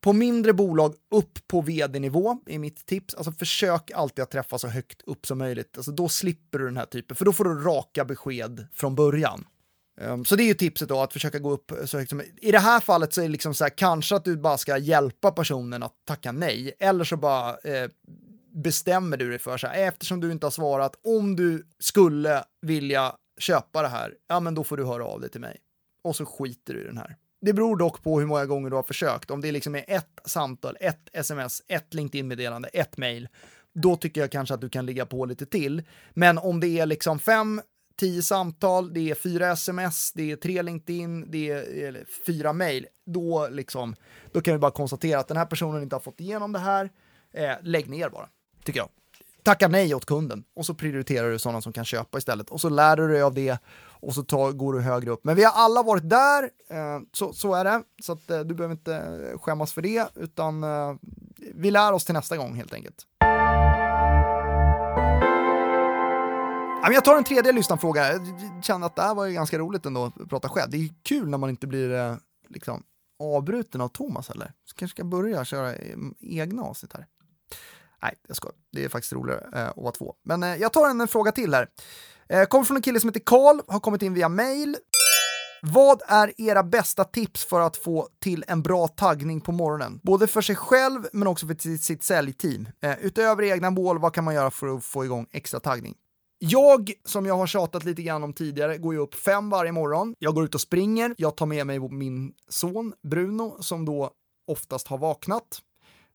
på 0.00 0.12
mindre 0.12 0.52
bolag 0.52 0.94
upp 1.10 1.48
på 1.48 1.60
vd-nivå 1.60 2.38
är 2.46 2.58
mitt 2.58 2.86
tips. 2.86 3.14
Alltså 3.14 3.32
försök 3.32 3.90
alltid 3.94 4.22
att 4.22 4.30
träffa 4.30 4.58
så 4.58 4.68
högt 4.68 5.02
upp 5.06 5.26
som 5.26 5.38
möjligt. 5.38 5.76
Alltså 5.76 5.92
då 5.92 6.08
slipper 6.08 6.58
du 6.58 6.64
den 6.64 6.76
här 6.76 6.86
typen, 6.86 7.16
för 7.16 7.24
då 7.24 7.32
får 7.32 7.44
du 7.44 7.62
raka 7.62 8.04
besked 8.04 8.66
från 8.72 8.94
början. 8.94 9.44
Um, 10.00 10.24
så 10.24 10.36
det 10.36 10.42
är 10.42 10.46
ju 10.46 10.54
tipset 10.54 10.88
då, 10.88 11.00
att 11.00 11.12
försöka 11.12 11.38
gå 11.38 11.50
upp 11.50 11.72
så 11.84 11.98
högt 11.98 12.08
som 12.08 12.18
möjligt. 12.18 12.38
I 12.40 12.52
det 12.52 12.58
här 12.58 12.80
fallet 12.80 13.12
så 13.14 13.20
är 13.20 13.22
det 13.22 13.32
liksom 13.32 13.54
så 13.54 13.64
här, 13.64 13.70
kanske 13.70 14.16
att 14.16 14.24
du 14.24 14.36
bara 14.36 14.58
ska 14.58 14.78
hjälpa 14.78 15.30
personen 15.30 15.82
att 15.82 15.94
tacka 16.04 16.32
nej, 16.32 16.72
eller 16.78 17.04
så 17.04 17.16
bara 17.16 17.58
eh, 17.58 17.90
bestämmer 18.52 19.16
du 19.16 19.30
dig 19.30 19.38
för 19.38 19.56
så 19.56 19.66
här, 19.66 19.88
eftersom 19.88 20.20
du 20.20 20.32
inte 20.32 20.46
har 20.46 20.50
svarat, 20.50 20.96
om 21.04 21.36
du 21.36 21.66
skulle 21.78 22.44
vilja 22.62 23.16
köpa 23.38 23.82
det 23.82 23.88
här, 23.88 24.14
ja 24.28 24.40
men 24.40 24.54
då 24.54 24.64
får 24.64 24.76
du 24.76 24.84
höra 24.84 25.04
av 25.04 25.20
dig 25.20 25.30
till 25.30 25.40
mig. 25.40 25.58
Och 26.04 26.16
så 26.16 26.26
skiter 26.26 26.74
du 26.74 26.80
i 26.80 26.84
den 26.84 26.96
här. 26.96 27.16
Det 27.40 27.52
beror 27.52 27.76
dock 27.76 28.02
på 28.02 28.20
hur 28.20 28.26
många 28.26 28.46
gånger 28.46 28.70
du 28.70 28.76
har 28.76 28.82
försökt. 28.82 29.30
Om 29.30 29.40
det 29.40 29.52
liksom 29.52 29.74
är 29.74 29.84
ett 29.88 30.20
samtal, 30.24 30.76
ett 30.80 31.08
sms, 31.12 31.62
ett 31.68 31.94
LinkedIn-meddelande, 31.94 32.68
ett 32.68 32.96
mail, 32.96 33.28
då 33.74 33.96
tycker 33.96 34.20
jag 34.20 34.30
kanske 34.30 34.54
att 34.54 34.60
du 34.60 34.68
kan 34.68 34.86
ligga 34.86 35.06
på 35.06 35.24
lite 35.24 35.46
till. 35.46 35.82
Men 36.10 36.38
om 36.38 36.60
det 36.60 36.68
är 36.68 36.86
liksom 36.86 37.18
fem, 37.18 37.60
tio 38.00 38.22
samtal, 38.22 38.94
det 38.94 39.10
är 39.10 39.14
fyra 39.14 39.50
sms, 39.50 40.12
det 40.12 40.30
är 40.30 40.36
tre 40.36 40.62
LinkedIn, 40.62 41.30
det 41.30 41.50
är 41.50 42.04
fyra 42.26 42.52
mail. 42.52 42.86
Då, 43.06 43.48
liksom, 43.48 43.96
då 44.32 44.40
kan 44.40 44.54
vi 44.54 44.58
bara 44.58 44.70
konstatera 44.70 45.20
att 45.20 45.28
den 45.28 45.36
här 45.36 45.46
personen 45.46 45.82
inte 45.82 45.96
har 45.96 46.00
fått 46.00 46.20
igenom 46.20 46.52
det 46.52 46.58
här. 46.58 46.90
Eh, 47.32 47.52
lägg 47.62 47.90
ner 47.90 48.08
bara, 48.08 48.28
tycker 48.64 48.80
jag. 48.80 48.88
Tacka 49.42 49.68
nej 49.68 49.94
åt 49.94 50.06
kunden 50.06 50.44
och 50.56 50.66
så 50.66 50.74
prioriterar 50.74 51.30
du 51.30 51.38
sådana 51.38 51.60
som 51.60 51.72
kan 51.72 51.84
köpa 51.84 52.18
istället 52.18 52.50
och 52.50 52.60
så 52.60 52.68
lär 52.68 52.96
du 52.96 53.08
dig 53.08 53.22
av 53.22 53.34
det 53.34 53.58
och 54.00 54.14
så 54.14 54.22
tar, 54.22 54.52
går 54.52 54.72
du 54.72 54.80
högre 54.80 55.10
upp. 55.10 55.24
Men 55.24 55.36
vi 55.36 55.44
har 55.44 55.52
alla 55.52 55.82
varit 55.82 56.10
där, 56.10 56.42
eh, 56.68 57.00
så, 57.12 57.32
så 57.32 57.54
är 57.54 57.64
det. 57.64 57.82
Så 58.02 58.12
att, 58.12 58.30
eh, 58.30 58.40
du 58.40 58.54
behöver 58.54 58.74
inte 58.74 58.94
eh, 58.94 59.38
skämmas 59.38 59.72
för 59.72 59.82
det, 59.82 60.08
utan 60.14 60.64
eh, 60.64 60.94
vi 61.54 61.70
lär 61.70 61.92
oss 61.92 62.04
till 62.04 62.14
nästa 62.14 62.36
gång 62.36 62.54
helt 62.54 62.74
enkelt. 62.74 63.06
Jag 66.82 67.04
tar 67.04 67.16
en 67.16 67.24
tredje 67.24 67.52
lyssnarfråga. 67.52 68.12
Jag 68.12 68.22
kände 68.64 68.86
att 68.86 68.96
det 68.96 69.02
här 69.02 69.14
var 69.14 69.26
ju 69.26 69.34
ganska 69.34 69.58
roligt 69.58 69.86
ändå 69.86 70.04
att 70.04 70.28
prata 70.28 70.48
själv. 70.48 70.70
Det 70.70 70.76
är 70.76 70.88
kul 71.02 71.28
när 71.28 71.38
man 71.38 71.50
inte 71.50 71.66
blir 71.66 71.94
eh, 71.94 72.16
liksom, 72.48 72.82
avbruten 73.18 73.80
av 73.80 73.88
Thomas 73.88 74.28
heller. 74.28 74.52
Så 74.64 74.76
kanske 74.76 74.94
ska 74.94 75.04
börja 75.04 75.44
köra 75.44 75.74
eh, 75.74 75.96
egna 76.20 76.62
avsnitt 76.62 76.92
här. 76.92 77.06
Nej, 78.02 78.14
jag 78.28 78.36
ska. 78.36 78.48
Det 78.72 78.84
är 78.84 78.88
faktiskt 78.88 79.12
roligare 79.12 79.48
eh, 79.54 79.68
att 79.68 79.76
vara 79.76 79.92
två. 79.92 80.14
Men 80.24 80.42
eh, 80.42 80.56
jag 80.56 80.72
tar 80.72 80.90
en, 80.90 81.00
en 81.00 81.08
fråga 81.08 81.32
till 81.32 81.54
här. 81.54 81.68
Eh, 82.28 82.44
kommer 82.44 82.64
från 82.64 82.76
en 82.76 82.82
kille 82.82 83.00
som 83.00 83.08
heter 83.08 83.22
Karl, 83.26 83.60
har 83.66 83.80
kommit 83.80 84.02
in 84.02 84.14
via 84.14 84.28
mail. 84.28 84.76
Vad 85.62 86.02
är 86.06 86.40
era 86.40 86.62
bästa 86.62 87.04
tips 87.04 87.44
för 87.44 87.60
att 87.60 87.76
få 87.76 88.08
till 88.22 88.44
en 88.48 88.62
bra 88.62 88.88
taggning 88.88 89.40
på 89.40 89.52
morgonen? 89.52 90.00
Både 90.02 90.26
för 90.26 90.40
sig 90.40 90.56
själv 90.56 91.06
men 91.12 91.28
också 91.28 91.46
för 91.46 91.54
sitt, 91.54 91.82
sitt 91.82 92.02
säljteam. 92.02 92.68
Eh, 92.82 92.98
utöver 93.00 93.42
egna 93.42 93.70
mål, 93.70 93.98
vad 93.98 94.14
kan 94.14 94.24
man 94.24 94.34
göra 94.34 94.50
för 94.50 94.76
att 94.76 94.84
få 94.84 95.04
igång 95.04 95.26
extra 95.32 95.60
taggning? 95.60 95.94
Jag, 96.38 96.92
som 97.04 97.26
jag 97.26 97.36
har 97.36 97.46
tjatat 97.46 97.84
lite 97.84 98.02
grann 98.02 98.24
om 98.24 98.32
tidigare, 98.32 98.78
går 98.78 98.94
ju 98.94 99.00
upp 99.00 99.14
fem 99.14 99.50
varje 99.50 99.72
morgon. 99.72 100.14
Jag 100.18 100.34
går 100.34 100.44
ut 100.44 100.54
och 100.54 100.60
springer. 100.60 101.14
Jag 101.18 101.36
tar 101.36 101.46
med 101.46 101.66
mig 101.66 101.78
min 101.78 102.32
son 102.48 102.92
Bruno 103.02 103.56
som 103.62 103.84
då 103.84 104.10
oftast 104.46 104.86
har 104.88 104.98
vaknat. 104.98 105.62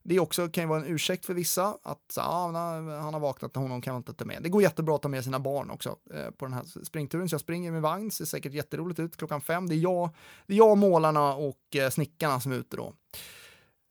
Det 0.08 0.20
också, 0.20 0.48
kan 0.48 0.64
ju 0.64 0.68
vara 0.68 0.80
en 0.80 0.86
ursäkt 0.86 1.26
för 1.26 1.34
vissa 1.34 1.78
att 1.82 2.18
ah, 2.18 2.52
han 3.00 3.14
har 3.14 3.20
vaknat 3.20 3.56
och 3.56 3.62
honom 3.62 3.80
kan 3.80 3.94
man 3.94 4.00
inte 4.00 4.14
ta 4.14 4.24
med. 4.24 4.42
Det 4.42 4.48
går 4.48 4.62
jättebra 4.62 4.94
att 4.94 5.02
ta 5.02 5.08
med 5.08 5.24
sina 5.24 5.38
barn 5.38 5.70
också 5.70 5.96
eh, 6.14 6.30
på 6.30 6.44
den 6.44 6.54
här 6.54 6.84
springturen. 6.84 7.28
Så 7.28 7.34
jag 7.34 7.40
springer 7.40 7.72
med 7.72 7.82
vagn, 7.82 8.10
ser 8.10 8.24
säkert 8.24 8.52
jätteroligt 8.52 9.00
ut 9.00 9.16
klockan 9.16 9.40
fem. 9.40 9.68
Det 9.68 9.74
är 9.74 9.78
jag, 9.78 10.10
det 10.46 10.54
är 10.54 10.58
jag 10.58 10.78
målarna 10.78 11.34
och 11.34 11.76
eh, 11.76 11.90
snickarna 11.90 12.40
som 12.40 12.52
är 12.52 12.56
ute 12.56 12.76
då. 12.76 12.92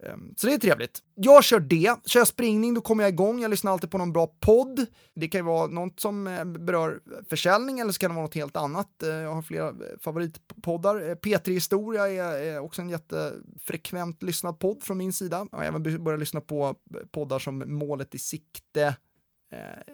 Ehm, 0.03 0.33
så 0.37 0.47
det 0.47 0.53
är 0.53 0.57
trevligt. 0.57 0.99
Jag 1.15 1.43
kör 1.43 1.59
det. 1.59 1.95
Kör 2.05 2.19
jag 2.19 2.27
springning 2.27 2.73
då 2.73 2.81
kommer 2.81 3.03
jag 3.03 3.13
igång. 3.13 3.41
Jag 3.41 3.51
lyssnar 3.51 3.71
alltid 3.71 3.91
på 3.91 3.97
någon 3.97 4.13
bra 4.13 4.27
podd. 4.27 4.85
Det 5.15 5.27
kan 5.27 5.39
ju 5.39 5.45
vara 5.45 5.67
något 5.67 5.99
som 5.99 6.27
eh, 6.27 6.45
berör 6.45 6.99
försäljning 7.29 7.79
eller 7.79 7.91
så 7.91 7.99
kan 7.99 8.11
det 8.11 8.15
vara 8.15 8.25
något 8.25 8.35
helt 8.35 8.55
annat. 8.55 9.03
Eh, 9.03 9.09
jag 9.09 9.33
har 9.33 9.41
flera 9.41 9.67
eh, 9.67 9.73
favoritpoddar. 10.01 11.15
P3 11.15 11.49
Historia 11.49 12.07
är 12.07 12.59
också 12.59 12.81
en 12.81 12.89
jättefrekvent 12.89 14.23
lyssnad 14.23 14.59
podd 14.59 14.83
från 14.83 14.97
min 14.97 15.13
sida. 15.13 15.47
Jag 15.51 15.57
har 15.57 15.65
även 15.65 16.03
börjat 16.03 16.19
lyssna 16.19 16.41
på 16.41 16.75
poddar 17.11 17.39
som 17.39 17.63
Målet 17.65 18.15
i 18.15 18.19
sikte, 18.19 18.95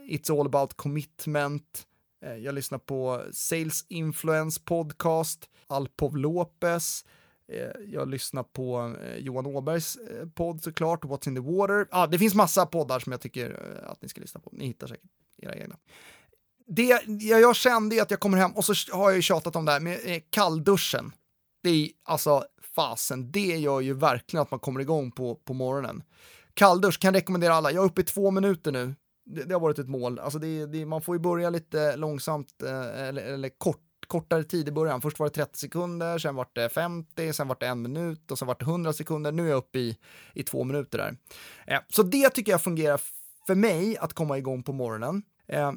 It's 0.09 0.39
all 0.39 0.45
about 0.45 0.73
commitment. 0.73 1.87
Jag 2.39 2.55
lyssnar 2.55 2.77
på 2.77 3.21
Sales 3.31 3.85
Influence 3.87 4.61
podcast, 4.65 5.49
Alpov 5.67 6.17
Lopez, 6.17 7.05
Eh, 7.51 7.71
jag 7.87 8.09
lyssnar 8.09 8.43
på 8.43 8.95
eh, 9.03 9.17
Johan 9.17 9.45
Åbergs 9.45 9.95
eh, 9.95 10.27
podd 10.27 10.63
såklart, 10.63 11.03
What's 11.03 11.27
in 11.27 11.35
the 11.35 11.41
water. 11.41 11.87
Ah, 11.91 12.07
det 12.07 12.19
finns 12.19 12.35
massa 12.35 12.65
poddar 12.65 12.99
som 12.99 13.11
jag 13.11 13.21
tycker 13.21 13.81
att 13.85 14.01
ni 14.01 14.09
ska 14.09 14.21
lyssna 14.21 14.39
på. 14.39 14.49
Ni 14.53 14.65
hittar 14.65 14.87
säkert 14.87 15.09
era 15.41 15.55
egna. 15.55 15.75
Det 16.67 17.07
jag 17.17 17.55
kände 17.55 17.95
är 17.95 18.01
att 18.01 18.11
jag 18.11 18.19
kommer 18.19 18.37
hem 18.37 18.51
och 18.51 18.65
så 18.65 18.73
har 18.91 19.09
jag 19.09 19.15
ju 19.15 19.21
tjatat 19.21 19.55
om 19.55 19.65
det 19.65 19.71
här 19.71 19.79
med 19.79 20.23
kallduschen. 20.29 21.11
Det 21.63 21.69
är 21.69 21.89
alltså 22.03 22.43
fasen, 22.75 23.31
det 23.31 23.57
gör 23.57 23.81
ju 23.81 23.93
verkligen 23.93 24.41
att 24.41 24.51
man 24.51 24.59
kommer 24.59 24.79
igång 24.79 25.11
på, 25.11 25.35
på 25.35 25.53
morgonen. 25.53 26.03
Kalldusch 26.53 26.99
kan 26.99 27.13
rekommendera 27.13 27.53
alla. 27.53 27.71
Jag 27.71 27.83
är 27.83 27.87
uppe 27.87 28.01
i 28.01 28.03
två 28.03 28.31
minuter 28.31 28.71
nu. 28.71 28.95
Det, 29.25 29.43
det 29.43 29.53
har 29.53 29.59
varit 29.59 29.79
ett 29.79 29.89
mål. 29.89 30.19
Alltså 30.19 30.39
det, 30.39 30.65
det, 30.65 30.85
man 30.85 31.01
får 31.01 31.15
ju 31.15 31.19
börja 31.19 31.49
lite 31.49 31.95
långsamt 31.95 32.61
eller, 32.63 33.21
eller 33.21 33.49
kort 33.49 33.90
kortare 34.11 34.43
tid 34.43 34.67
i 34.67 34.71
början. 34.71 35.01
Först 35.01 35.19
var 35.19 35.27
det 35.27 35.33
30 35.33 35.59
sekunder, 35.59 36.17
sen 36.17 36.35
var 36.35 36.47
det 36.53 36.69
50, 36.69 37.33
sen 37.33 37.47
var 37.47 37.57
det 37.59 37.67
en 37.67 37.81
minut 37.81 38.31
och 38.31 38.39
sen 38.39 38.47
var 38.47 38.55
det 38.59 38.65
100 38.65 38.93
sekunder. 38.93 39.31
Nu 39.31 39.45
är 39.45 39.49
jag 39.49 39.57
uppe 39.57 39.79
i, 39.79 39.97
i 40.33 40.43
två 40.43 40.63
minuter 40.63 40.97
där. 40.97 41.15
Eh, 41.67 41.81
så 41.89 42.03
det 42.03 42.29
tycker 42.29 42.51
jag 42.51 42.63
fungerar 42.63 43.01
för 43.47 43.55
mig 43.55 43.97
att 43.97 44.13
komma 44.13 44.37
igång 44.37 44.63
på 44.63 44.73
morgonen. 44.73 45.23
Eh, 45.47 45.71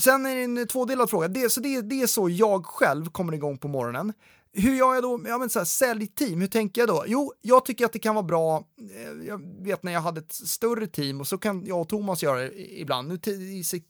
Sen 0.00 0.26
är 0.26 0.36
det 0.36 0.42
en 0.42 0.66
tvådelad 0.66 1.10
fråga. 1.10 1.28
Det, 1.28 1.52
så 1.52 1.60
det, 1.60 1.80
det 1.82 2.02
är 2.02 2.06
så 2.06 2.28
jag 2.28 2.66
själv 2.66 3.10
kommer 3.10 3.32
igång 3.32 3.58
på 3.58 3.68
morgonen. 3.68 4.12
Hur 4.52 4.74
gör 4.74 4.94
jag 4.94 5.02
då? 5.02 5.20
Ja, 5.26 5.38
men 5.38 5.50
så 5.50 5.58
här, 5.58 5.66
säljteam, 5.66 6.40
hur 6.40 6.48
tänker 6.48 6.80
jag 6.80 6.88
då? 6.88 7.04
Jo, 7.06 7.32
jag 7.40 7.64
tycker 7.64 7.84
att 7.84 7.92
det 7.92 7.98
kan 7.98 8.14
vara 8.14 8.22
bra. 8.22 8.64
Eh, 8.96 9.26
jag 9.26 9.64
vet 9.64 9.82
när 9.82 9.92
jag 9.92 10.00
hade 10.00 10.20
ett 10.20 10.32
större 10.32 10.86
team 10.86 11.20
och 11.20 11.28
så 11.28 11.38
kan 11.38 11.66
jag 11.66 11.80
och 11.80 11.88
Thomas 11.88 12.22
göra 12.22 12.38
det 12.38 12.80
ibland. 12.80 13.08
Nu 13.08 13.18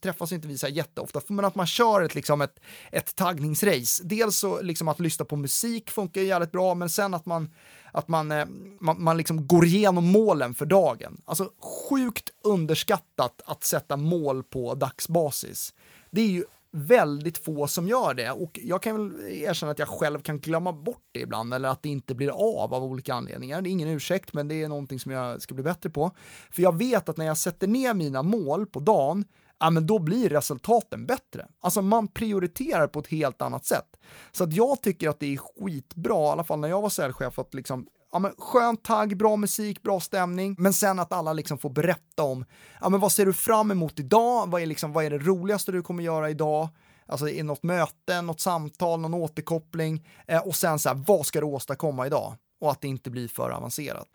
träffas 0.02 0.32
inte 0.32 0.48
vi 0.48 0.58
så 0.58 0.66
här 0.66 0.72
jätteofta, 0.72 1.20
men 1.28 1.44
att 1.44 1.54
man 1.54 1.66
kör 1.66 2.02
ett, 2.02 2.14
liksom 2.14 2.40
ett, 2.40 2.60
ett 2.92 3.16
taggningsrace. 3.16 4.02
Dels 4.04 4.38
så 4.38 4.62
liksom 4.62 4.88
att 4.88 5.00
lyssna 5.00 5.24
på 5.24 5.36
musik 5.36 5.90
funkar 5.90 6.20
jävligt 6.20 6.52
bra, 6.52 6.74
men 6.74 6.88
sen 6.88 7.14
att 7.14 7.26
man 7.26 7.50
att 7.92 8.08
man, 8.08 8.32
eh, 8.32 8.46
man, 8.80 9.02
man 9.02 9.16
liksom 9.16 9.46
går 9.46 9.64
igenom 9.64 10.06
målen 10.06 10.54
för 10.54 10.66
dagen. 10.66 11.20
Alltså 11.24 11.50
sjukt 11.88 12.30
underskattat 12.44 13.42
att 13.44 13.64
sätta 13.64 13.96
mål 13.96 14.42
på 14.42 14.74
dagsbasis. 14.74 15.74
Det 16.10 16.20
är 16.20 16.26
ju 16.26 16.44
väldigt 16.70 17.38
få 17.38 17.66
som 17.66 17.88
gör 17.88 18.14
det 18.14 18.30
och 18.30 18.58
jag 18.62 18.82
kan 18.82 18.96
väl 18.96 19.28
erkänna 19.28 19.72
att 19.72 19.78
jag 19.78 19.88
själv 19.88 20.20
kan 20.20 20.40
glömma 20.40 20.72
bort 20.72 21.08
det 21.12 21.20
ibland 21.20 21.54
eller 21.54 21.68
att 21.68 21.82
det 21.82 21.88
inte 21.88 22.14
blir 22.14 22.28
av 22.28 22.74
av 22.74 22.84
olika 22.84 23.14
anledningar. 23.14 23.62
Det 23.62 23.68
är 23.68 23.70
ingen 23.70 23.88
ursäkt, 23.88 24.32
men 24.32 24.48
det 24.48 24.62
är 24.62 24.68
någonting 24.68 25.00
som 25.00 25.12
jag 25.12 25.42
ska 25.42 25.54
bli 25.54 25.64
bättre 25.64 25.90
på. 25.90 26.10
För 26.50 26.62
jag 26.62 26.78
vet 26.78 27.08
att 27.08 27.16
när 27.16 27.26
jag 27.26 27.38
sätter 27.38 27.66
ner 27.66 27.94
mina 27.94 28.22
mål 28.22 28.66
på 28.66 28.80
dagen, 28.80 29.24
ja 29.60 29.70
men 29.70 29.86
då 29.86 29.98
blir 29.98 30.28
resultaten 30.28 31.06
bättre. 31.06 31.46
Alltså 31.60 31.82
man 31.82 32.08
prioriterar 32.08 32.86
på 32.86 32.98
ett 32.98 33.06
helt 33.06 33.42
annat 33.42 33.66
sätt. 33.66 33.96
Så 34.32 34.44
att 34.44 34.52
jag 34.52 34.82
tycker 34.82 35.08
att 35.08 35.20
det 35.20 35.34
är 35.34 35.36
skitbra, 35.36 36.24
i 36.24 36.28
alla 36.28 36.44
fall 36.44 36.58
när 36.58 36.68
jag 36.68 36.82
var 36.82 36.88
säljchef, 36.88 37.38
att 37.38 37.54
liksom 37.54 37.86
ja, 38.12 38.18
men 38.18 38.32
skön 38.38 38.76
tagg, 38.76 39.16
bra 39.16 39.36
musik, 39.36 39.82
bra 39.82 40.00
stämning, 40.00 40.54
men 40.58 40.72
sen 40.72 40.98
att 40.98 41.12
alla 41.12 41.32
liksom 41.32 41.58
får 41.58 41.70
berätta 41.70 42.22
om, 42.22 42.44
ja 42.80 42.88
men 42.88 43.00
vad 43.00 43.12
ser 43.12 43.26
du 43.26 43.32
fram 43.32 43.70
emot 43.70 44.00
idag? 44.00 44.50
Vad 44.50 44.62
är, 44.62 44.66
liksom, 44.66 44.92
vad 44.92 45.04
är 45.04 45.10
det 45.10 45.18
roligaste 45.18 45.72
du 45.72 45.82
kommer 45.82 46.02
göra 46.02 46.30
idag? 46.30 46.68
Alltså 47.06 47.28
i 47.28 47.42
något 47.42 47.62
möte, 47.62 48.22
något 48.22 48.40
samtal, 48.40 49.00
någon 49.00 49.14
återkoppling 49.14 50.06
eh, 50.26 50.46
och 50.46 50.54
sen 50.54 50.78
så 50.78 50.88
här, 50.88 51.04
vad 51.06 51.26
ska 51.26 51.40
du 51.40 51.46
åstadkomma 51.46 52.06
idag? 52.06 52.34
Och 52.60 52.70
att 52.70 52.80
det 52.80 52.88
inte 52.88 53.10
blir 53.10 53.28
för 53.28 53.50
avancerat. 53.50 54.08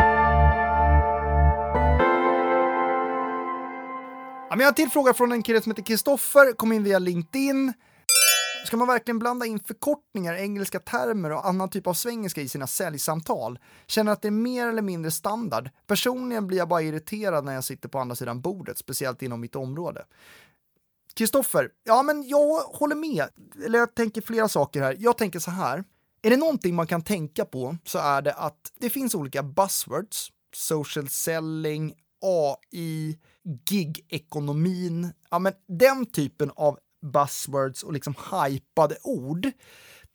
Ja, 4.49 4.55
men 4.57 4.59
jag 4.59 4.65
har 4.65 4.71
en 4.71 4.75
till 4.75 4.89
fråga 4.89 5.13
från 5.13 5.31
en 5.31 5.43
kille 5.43 5.61
som 5.61 5.71
heter 5.71 5.83
Kristoffer, 5.83 6.55
kom 6.55 6.71
in 6.71 6.83
via 6.83 6.99
LinkedIn. 6.99 7.73
Ska 8.63 8.77
man 8.77 8.87
verkligen 8.87 9.19
blanda 9.19 9.45
in 9.45 9.59
förkortningar, 9.59 10.33
engelska 10.33 10.79
termer 10.79 11.31
och 11.31 11.47
annan 11.47 11.69
typ 11.69 11.87
av 11.87 11.93
svengelska 11.93 12.41
i 12.41 12.49
sina 12.49 12.67
säljsamtal? 12.67 13.59
Känner 13.87 14.11
att 14.11 14.21
det 14.21 14.27
är 14.27 14.31
mer 14.31 14.67
eller 14.67 14.81
mindre 14.81 15.11
standard? 15.11 15.69
Personligen 15.87 16.47
blir 16.47 16.57
jag 16.57 16.67
bara 16.67 16.81
irriterad 16.81 17.45
när 17.45 17.53
jag 17.53 17.63
sitter 17.63 17.89
på 17.89 17.99
andra 17.99 18.15
sidan 18.15 18.41
bordet, 18.41 18.77
speciellt 18.77 19.21
inom 19.21 19.41
mitt 19.41 19.55
område. 19.55 20.05
Kristoffer, 21.13 21.69
ja 21.83 22.03
men 22.03 22.27
jag 22.27 22.59
håller 22.59 22.95
med. 22.95 23.25
Eller 23.65 23.79
jag 23.79 23.95
tänker 23.95 24.21
flera 24.21 24.47
saker 24.47 24.81
här. 24.81 24.95
Jag 24.99 25.17
tänker 25.17 25.39
så 25.39 25.51
här. 25.51 25.83
Är 26.21 26.29
det 26.29 26.37
någonting 26.37 26.75
man 26.75 26.87
kan 26.87 27.01
tänka 27.01 27.45
på 27.45 27.77
så 27.85 27.99
är 27.99 28.21
det 28.21 28.33
att 28.33 28.71
det 28.79 28.89
finns 28.89 29.15
olika 29.15 29.43
buzzwords. 29.43 30.29
Social 30.55 31.09
selling, 31.09 31.93
AI, 32.21 33.19
gig-ekonomin. 33.69 35.13
Ja, 35.29 35.39
men 35.39 35.53
den 35.67 36.05
typen 36.05 36.51
av 36.55 36.79
buzzwords 37.03 37.83
och 37.83 37.93
liksom 37.93 38.15
hypade 38.31 38.97
ord 39.03 39.51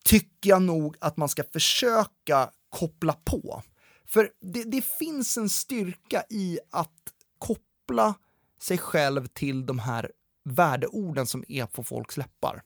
tycker 0.05 0.51
jag 0.51 0.63
nog 0.63 0.97
att 1.01 1.17
man 1.17 1.29
ska 1.29 1.45
försöka 1.53 2.51
koppla 2.69 3.13
på. 3.13 3.63
För 4.07 4.31
det, 4.41 4.63
det 4.63 4.85
finns 4.85 5.37
en 5.37 5.49
styrka 5.49 6.25
i 6.31 6.59
att 6.71 7.13
koppla 7.39 8.15
sig 8.61 8.79
själv 8.79 9.27
till 9.27 9.67
de 9.67 9.79
här 9.79 10.13
värdeorden 10.45 11.27
som 11.27 11.45
är 11.49 11.67
på 11.67 11.85
folks 11.85 12.17
läppar. 12.17 12.63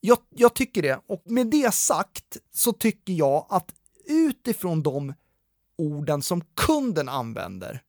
Jag, 0.00 0.18
jag, 0.30 0.54
tycker 0.54 0.82
det, 0.82 1.00
och 1.06 1.22
med 1.24 1.46
det 1.46 1.74
sagt 1.74 2.36
så 2.52 2.72
tycker 2.72 3.12
jag 3.12 3.46
att 3.48 3.74
utifrån 4.06 4.82
de 4.82 5.14
orden 5.78 6.22
som 6.22 6.44
kunden 6.54 7.08
använder, 7.08 7.82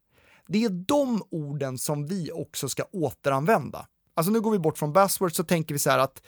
det 0.47 0.63
är 0.63 0.69
de 0.69 1.23
orden 1.29 1.77
som 1.77 2.05
vi 2.05 2.31
också 2.31 2.69
ska 2.69 2.83
återanvända. 2.83 3.87
Alltså 4.17 4.31
nu 4.31 4.41
går 4.41 4.51
vi 4.51 4.59
bort 4.59 4.77
från 4.77 4.93
buzzwords 4.93 5.35
så 5.35 5.43
tänker 5.43 5.75
vi 5.75 5.79
så 5.79 5.89
här 5.89 5.99
att 5.99 6.21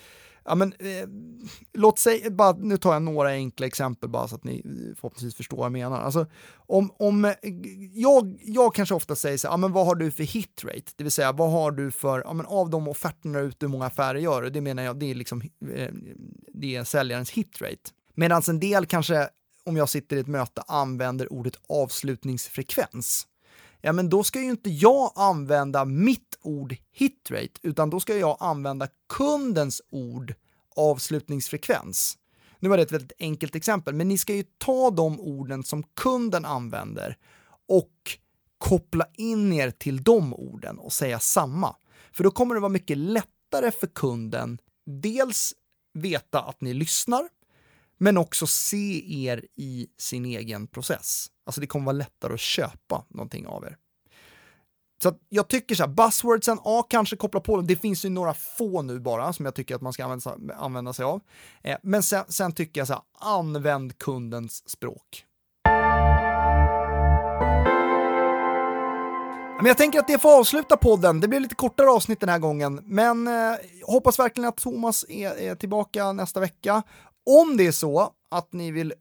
ja 0.46 0.56
men, 0.56 0.74
eh, 0.74 1.08
låt 1.74 2.00
säga, 2.00 2.30
bara, 2.32 2.52
nu 2.52 2.78
tar 2.78 2.94
jag 2.94 3.02
några 3.02 3.30
enkla 3.30 3.68
exempel 3.68 4.10
bara 4.10 4.28
så 4.28 4.36
att 4.36 4.44
ni 4.44 4.56
eh, 4.56 4.96
förhoppningsvis 4.96 5.36
förstår 5.36 5.58
vad 5.58 5.66
jag 5.66 5.72
menar. 5.72 6.02
Alltså, 6.02 6.26
om, 6.56 6.92
om, 7.00 7.26
eh, 7.26 7.34
jag, 7.94 8.40
jag 8.42 8.76
kanske 8.76 8.96
ofta 8.96 9.16
säger 9.16 9.38
så 9.38 9.48
här, 9.48 9.54
ja, 9.54 9.58
men 9.58 9.72
vad 9.72 9.86
har 9.86 9.96
du 9.96 10.12
för 10.12 10.24
hitrate? 10.24 10.92
Det 10.96 11.04
vill 11.04 11.12
säga, 11.12 11.32
vad 11.32 11.52
har 11.52 11.72
du 11.72 11.92
för, 11.92 12.22
ja, 12.26 12.34
men 12.34 12.46
av 12.46 12.70
de 12.70 12.88
offerterna 12.88 13.40
ute, 13.40 13.66
hur 13.66 13.72
många 13.72 13.86
affärer 13.86 14.20
gör 14.20 14.42
du? 14.42 14.50
Det 14.50 14.62
menar 14.62 14.84
jag, 14.84 15.00
det 15.00 15.12
är 15.12 15.16
liksom, 15.16 15.42
eh, 15.76 15.90
det 16.54 16.76
är 16.76 16.84
säljarens 16.84 17.32
hitrate. 17.32 17.92
Medan 18.16 18.42
en 18.48 18.60
del 18.60 18.86
kanske, 18.86 19.30
om 19.66 19.78
jag 19.78 19.90
sitter 19.90 20.16
i 20.16 20.20
ett 20.20 20.28
möte, 20.28 20.64
använder 20.68 21.34
ordet 21.34 21.54
avslutningsfrekvens 21.70 23.28
ja 23.82 23.94
men 23.94 24.10
då 24.10 24.24
ska 24.24 24.42
ju 24.42 24.50
inte 24.50 24.70
jag 24.70 25.12
använda 25.16 25.86
mitt 25.86 26.40
ord 26.42 26.76
hitrate, 26.92 27.60
utan 27.62 27.90
då 27.90 28.00
ska 28.00 28.18
jag 28.18 28.38
använda 28.40 28.88
kundens 29.14 29.82
ord 29.90 30.34
avslutningsfrekvens. 30.76 32.18
Nu 32.60 32.70
var 32.70 32.78
det 32.78 32.84
ett 32.84 32.92
väldigt 32.92 33.12
enkelt 33.20 33.56
exempel, 33.56 33.94
men 33.94 34.08
ni 34.08 34.18
ska 34.18 34.34
ju 34.36 34.44
ta 34.58 34.92
de 34.92 35.20
orden 35.20 35.64
som 35.64 35.84
kunden 35.84 36.46
använder 36.46 37.18
och 37.68 37.94
koppla 38.58 39.06
in 39.14 39.54
er 39.54 39.72
till 39.72 40.04
de 40.04 40.34
orden 40.34 40.80
och 40.80 40.94
säga 40.94 41.20
samma. 41.20 41.76
För 42.12 42.24
då 42.24 42.32
kommer 42.32 42.56
det 42.56 42.62
vara 42.62 42.70
mycket 42.70 42.98
lättare 42.98 43.72
för 43.72 43.88
kunden 43.88 44.58
dels 44.86 45.54
veta 45.94 46.42
att 46.42 46.62
ni 46.62 46.74
lyssnar, 46.74 47.30
men 48.00 48.18
också 48.18 48.48
se 48.48 49.24
er 49.28 49.46
i 49.56 49.88
sin 49.98 50.26
egen 50.26 50.68
process. 50.68 51.28
Alltså 51.46 51.62
det 51.62 51.68
kommer 51.68 51.86
vara 51.86 51.98
lättare 51.98 52.34
att 52.34 52.40
köpa 52.40 53.06
någonting 53.10 53.48
av 53.48 53.64
er. 53.64 53.78
Så 55.04 55.14
jag 55.30 55.48
tycker 55.48 55.76
så 55.76 55.84
här, 55.84 55.90
buzzwordsen, 55.90 56.60
ja 56.64 56.82
kanske 56.82 57.16
koppla 57.16 57.40
på 57.40 57.56
dem. 57.56 57.68
Det 57.68 57.76
finns 57.76 58.06
ju 58.06 58.10
några 58.10 58.34
få 58.34 58.82
nu 58.82 59.00
bara 59.00 59.34
som 59.34 59.46
jag 59.46 59.56
tycker 59.56 59.76
att 59.76 59.82
man 59.82 59.94
ska 59.94 60.04
använda, 60.04 60.56
använda 60.56 60.94
sig 60.94 61.06
av. 61.06 61.22
Eh, 61.64 61.78
men 61.84 62.04
sen, 62.04 62.24
sen, 62.28 62.52
tycker 62.52 62.82
jag 62.82 62.88
så 62.88 62.94
här, 62.94 63.02
använd 63.20 63.98
kundens 63.98 64.70
språk. 64.70 65.26
Men 69.58 69.66
jag 69.66 69.78
tänker 69.78 70.00
att 70.00 70.08
det 70.08 70.20
får 70.20 70.40
avsluta 70.40 70.78
podden. 70.78 71.20
Det 71.20 71.28
blir 71.28 71.40
lite 71.40 71.56
kortare 71.56 71.90
avsnitt 71.90 72.20
den 72.20 72.30
här 72.30 72.40
gången, 72.40 72.82
men 72.84 73.28
eh, 73.28 73.56
hoppas 73.88 74.20
verkligen 74.20 74.50
att 74.50 74.58
Thomas 74.58 75.06
är, 75.10 75.40
är 75.40 75.56
tillbaka 75.56 76.12
nästa 76.12 76.40
vecka. 76.40 76.84
Om 77.26 77.58
det 77.58 77.68
är 77.68 77.72
så 77.72 78.14
att 78.32 78.54
ni 78.54 78.72
vill 78.72 78.94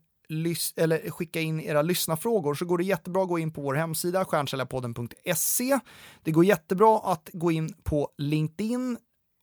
eller 0.75 1.09
skicka 1.09 1.41
in 1.41 1.59
era 1.59 1.81
lyssnarfrågor 1.81 2.53
så 2.53 2.65
går 2.65 2.77
det 2.77 2.83
jättebra 2.83 3.23
att 3.23 3.29
gå 3.29 3.39
in 3.39 3.53
på 3.53 3.61
vår 3.61 3.73
hemsida 3.73 4.25
stjärnsäljarpodden.se. 4.25 5.79
Det 6.23 6.31
går 6.31 6.45
jättebra 6.45 6.99
att 6.99 7.29
gå 7.33 7.51
in 7.51 7.73
på 7.83 8.09
LinkedIn 8.17 8.97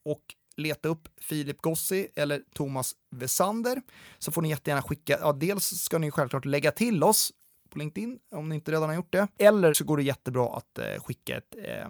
och 0.05 0.23
leta 0.57 0.89
upp 0.89 1.09
Filip 1.21 1.63
Gossi 1.63 2.09
eller 2.17 2.43
Thomas 2.55 2.93
Vesander 3.11 3.83
så 4.19 4.33
får 4.33 4.43
ni 4.43 4.49
jättegärna 4.49 4.83
skicka, 4.83 5.19
ja 5.21 5.33
dels 5.33 5.65
ska 5.65 5.99
ni 5.99 6.11
självklart 6.11 6.45
lägga 6.45 6.71
till 6.71 7.03
oss 7.03 7.33
på 7.71 7.79
LinkedIn 7.79 8.19
om 8.31 8.49
ni 8.49 8.55
inte 8.55 8.73
redan 8.73 8.89
har 8.89 8.97
gjort 8.97 9.13
det, 9.13 9.29
eller 9.39 9.75
så 9.75 9.85
går 9.85 9.97
det 9.97 10.03
jättebra 10.03 10.57
att 10.57 10.79
eh, 10.79 11.03
skicka 11.03 11.37
ett, 11.37 11.55
eh, 11.65 11.87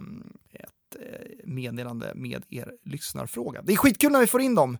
ett 0.53 0.95
eh, 0.99 1.37
meddelande 1.43 2.11
med 2.15 2.43
er 2.49 2.73
lyssnarfråga. 2.83 3.61
Det 3.61 3.73
är 3.73 3.77
skitkul 3.77 4.11
när 4.11 4.19
vi 4.19 4.27
får 4.27 4.41
in 4.41 4.55
dem, 4.55 4.77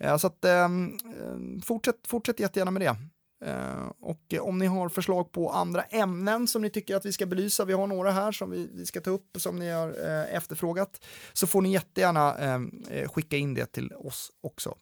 Eh, 0.00 0.16
så 0.16 0.26
att 0.26 0.44
ehm, 0.44 0.98
eh, 1.04 1.64
fortsätt, 1.64 1.96
fortsätt 2.06 2.40
jättegärna 2.40 2.70
med 2.70 2.82
det. 2.82 2.96
Eh, 3.44 3.92
och 4.00 4.34
om 4.40 4.58
ni 4.58 4.66
har 4.66 4.88
förslag 4.88 5.32
på 5.32 5.50
andra 5.50 5.82
ämnen 5.82 6.46
som 6.46 6.62
ni 6.62 6.70
tycker 6.70 6.96
att 6.96 7.06
vi 7.06 7.12
ska 7.12 7.26
belysa, 7.26 7.64
vi 7.64 7.72
har 7.72 7.86
några 7.86 8.10
här 8.10 8.32
som 8.32 8.50
vi, 8.50 8.86
ska 8.86 9.00
ta 9.00 9.10
upp 9.10 9.36
som 9.38 9.58
ni 9.58 9.70
har 9.70 9.90
efterfrågat, 10.32 11.00
så 11.32 11.46
får 11.46 11.62
ni 11.62 11.72
jättegärna 11.72 12.34
ehm, 12.34 12.84
skicka 13.06 13.36
in 13.36 13.54
det 13.54 13.66
till 13.66 13.92
oss 13.92 14.30
också. 14.42 14.74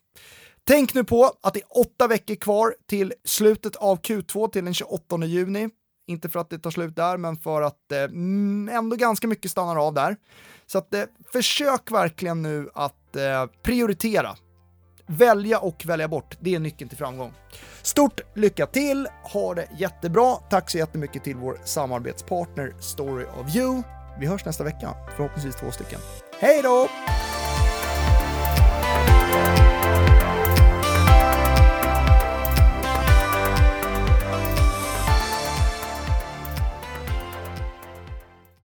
Tänk 0.64 0.94
nu 0.94 1.04
på 1.04 1.32
att 1.42 1.54
det 1.54 1.60
är 1.60 1.78
åtta 1.78 2.06
veckor 2.06 2.34
kvar 2.34 2.74
till 2.86 3.14
slutet 3.24 3.76
av 3.76 4.00
Q2 4.00 4.50
till 4.50 4.64
den 4.64 4.74
28 4.74 5.24
juni. 5.24 5.68
Inte 6.06 6.28
för 6.28 6.40
att 6.40 6.50
det 6.50 6.58
tar 6.58 6.70
slut 6.70 6.96
där, 6.96 7.16
men 7.16 7.36
för 7.36 7.62
att 7.62 7.92
mm, 7.92 8.68
ändå 8.72 8.96
ganska 8.96 9.28
mycket 9.28 9.50
stannar 9.50 9.86
av 9.86 9.94
där. 9.94 10.16
Så 10.66 10.78
att 10.78 10.94
försök 11.32 11.90
verkligen 11.90 12.42
nu 12.42 12.70
att 12.74 13.16
prioritera 13.62 14.36
Välja 15.10 15.58
och 15.58 15.86
välja 15.86 16.08
bort, 16.08 16.36
det 16.40 16.54
är 16.54 16.58
nyckeln 16.58 16.88
till 16.88 16.98
framgång. 16.98 17.32
Stort 17.82 18.20
lycka 18.34 18.66
till, 18.66 19.08
ha 19.32 19.54
det 19.54 19.68
jättebra. 19.78 20.36
Tack 20.50 20.70
så 20.70 20.78
jättemycket 20.78 21.24
till 21.24 21.36
vår 21.36 21.60
samarbetspartner 21.64 22.74
Story 22.80 23.24
of 23.24 23.56
You. 23.56 23.82
Vi 24.20 24.26
hörs 24.26 24.44
nästa 24.44 24.64
vecka, 24.64 24.94
förhoppningsvis 25.16 25.56
två 25.56 25.70
stycken. 25.70 26.00
Hej 26.40 26.62
då! 26.62 26.88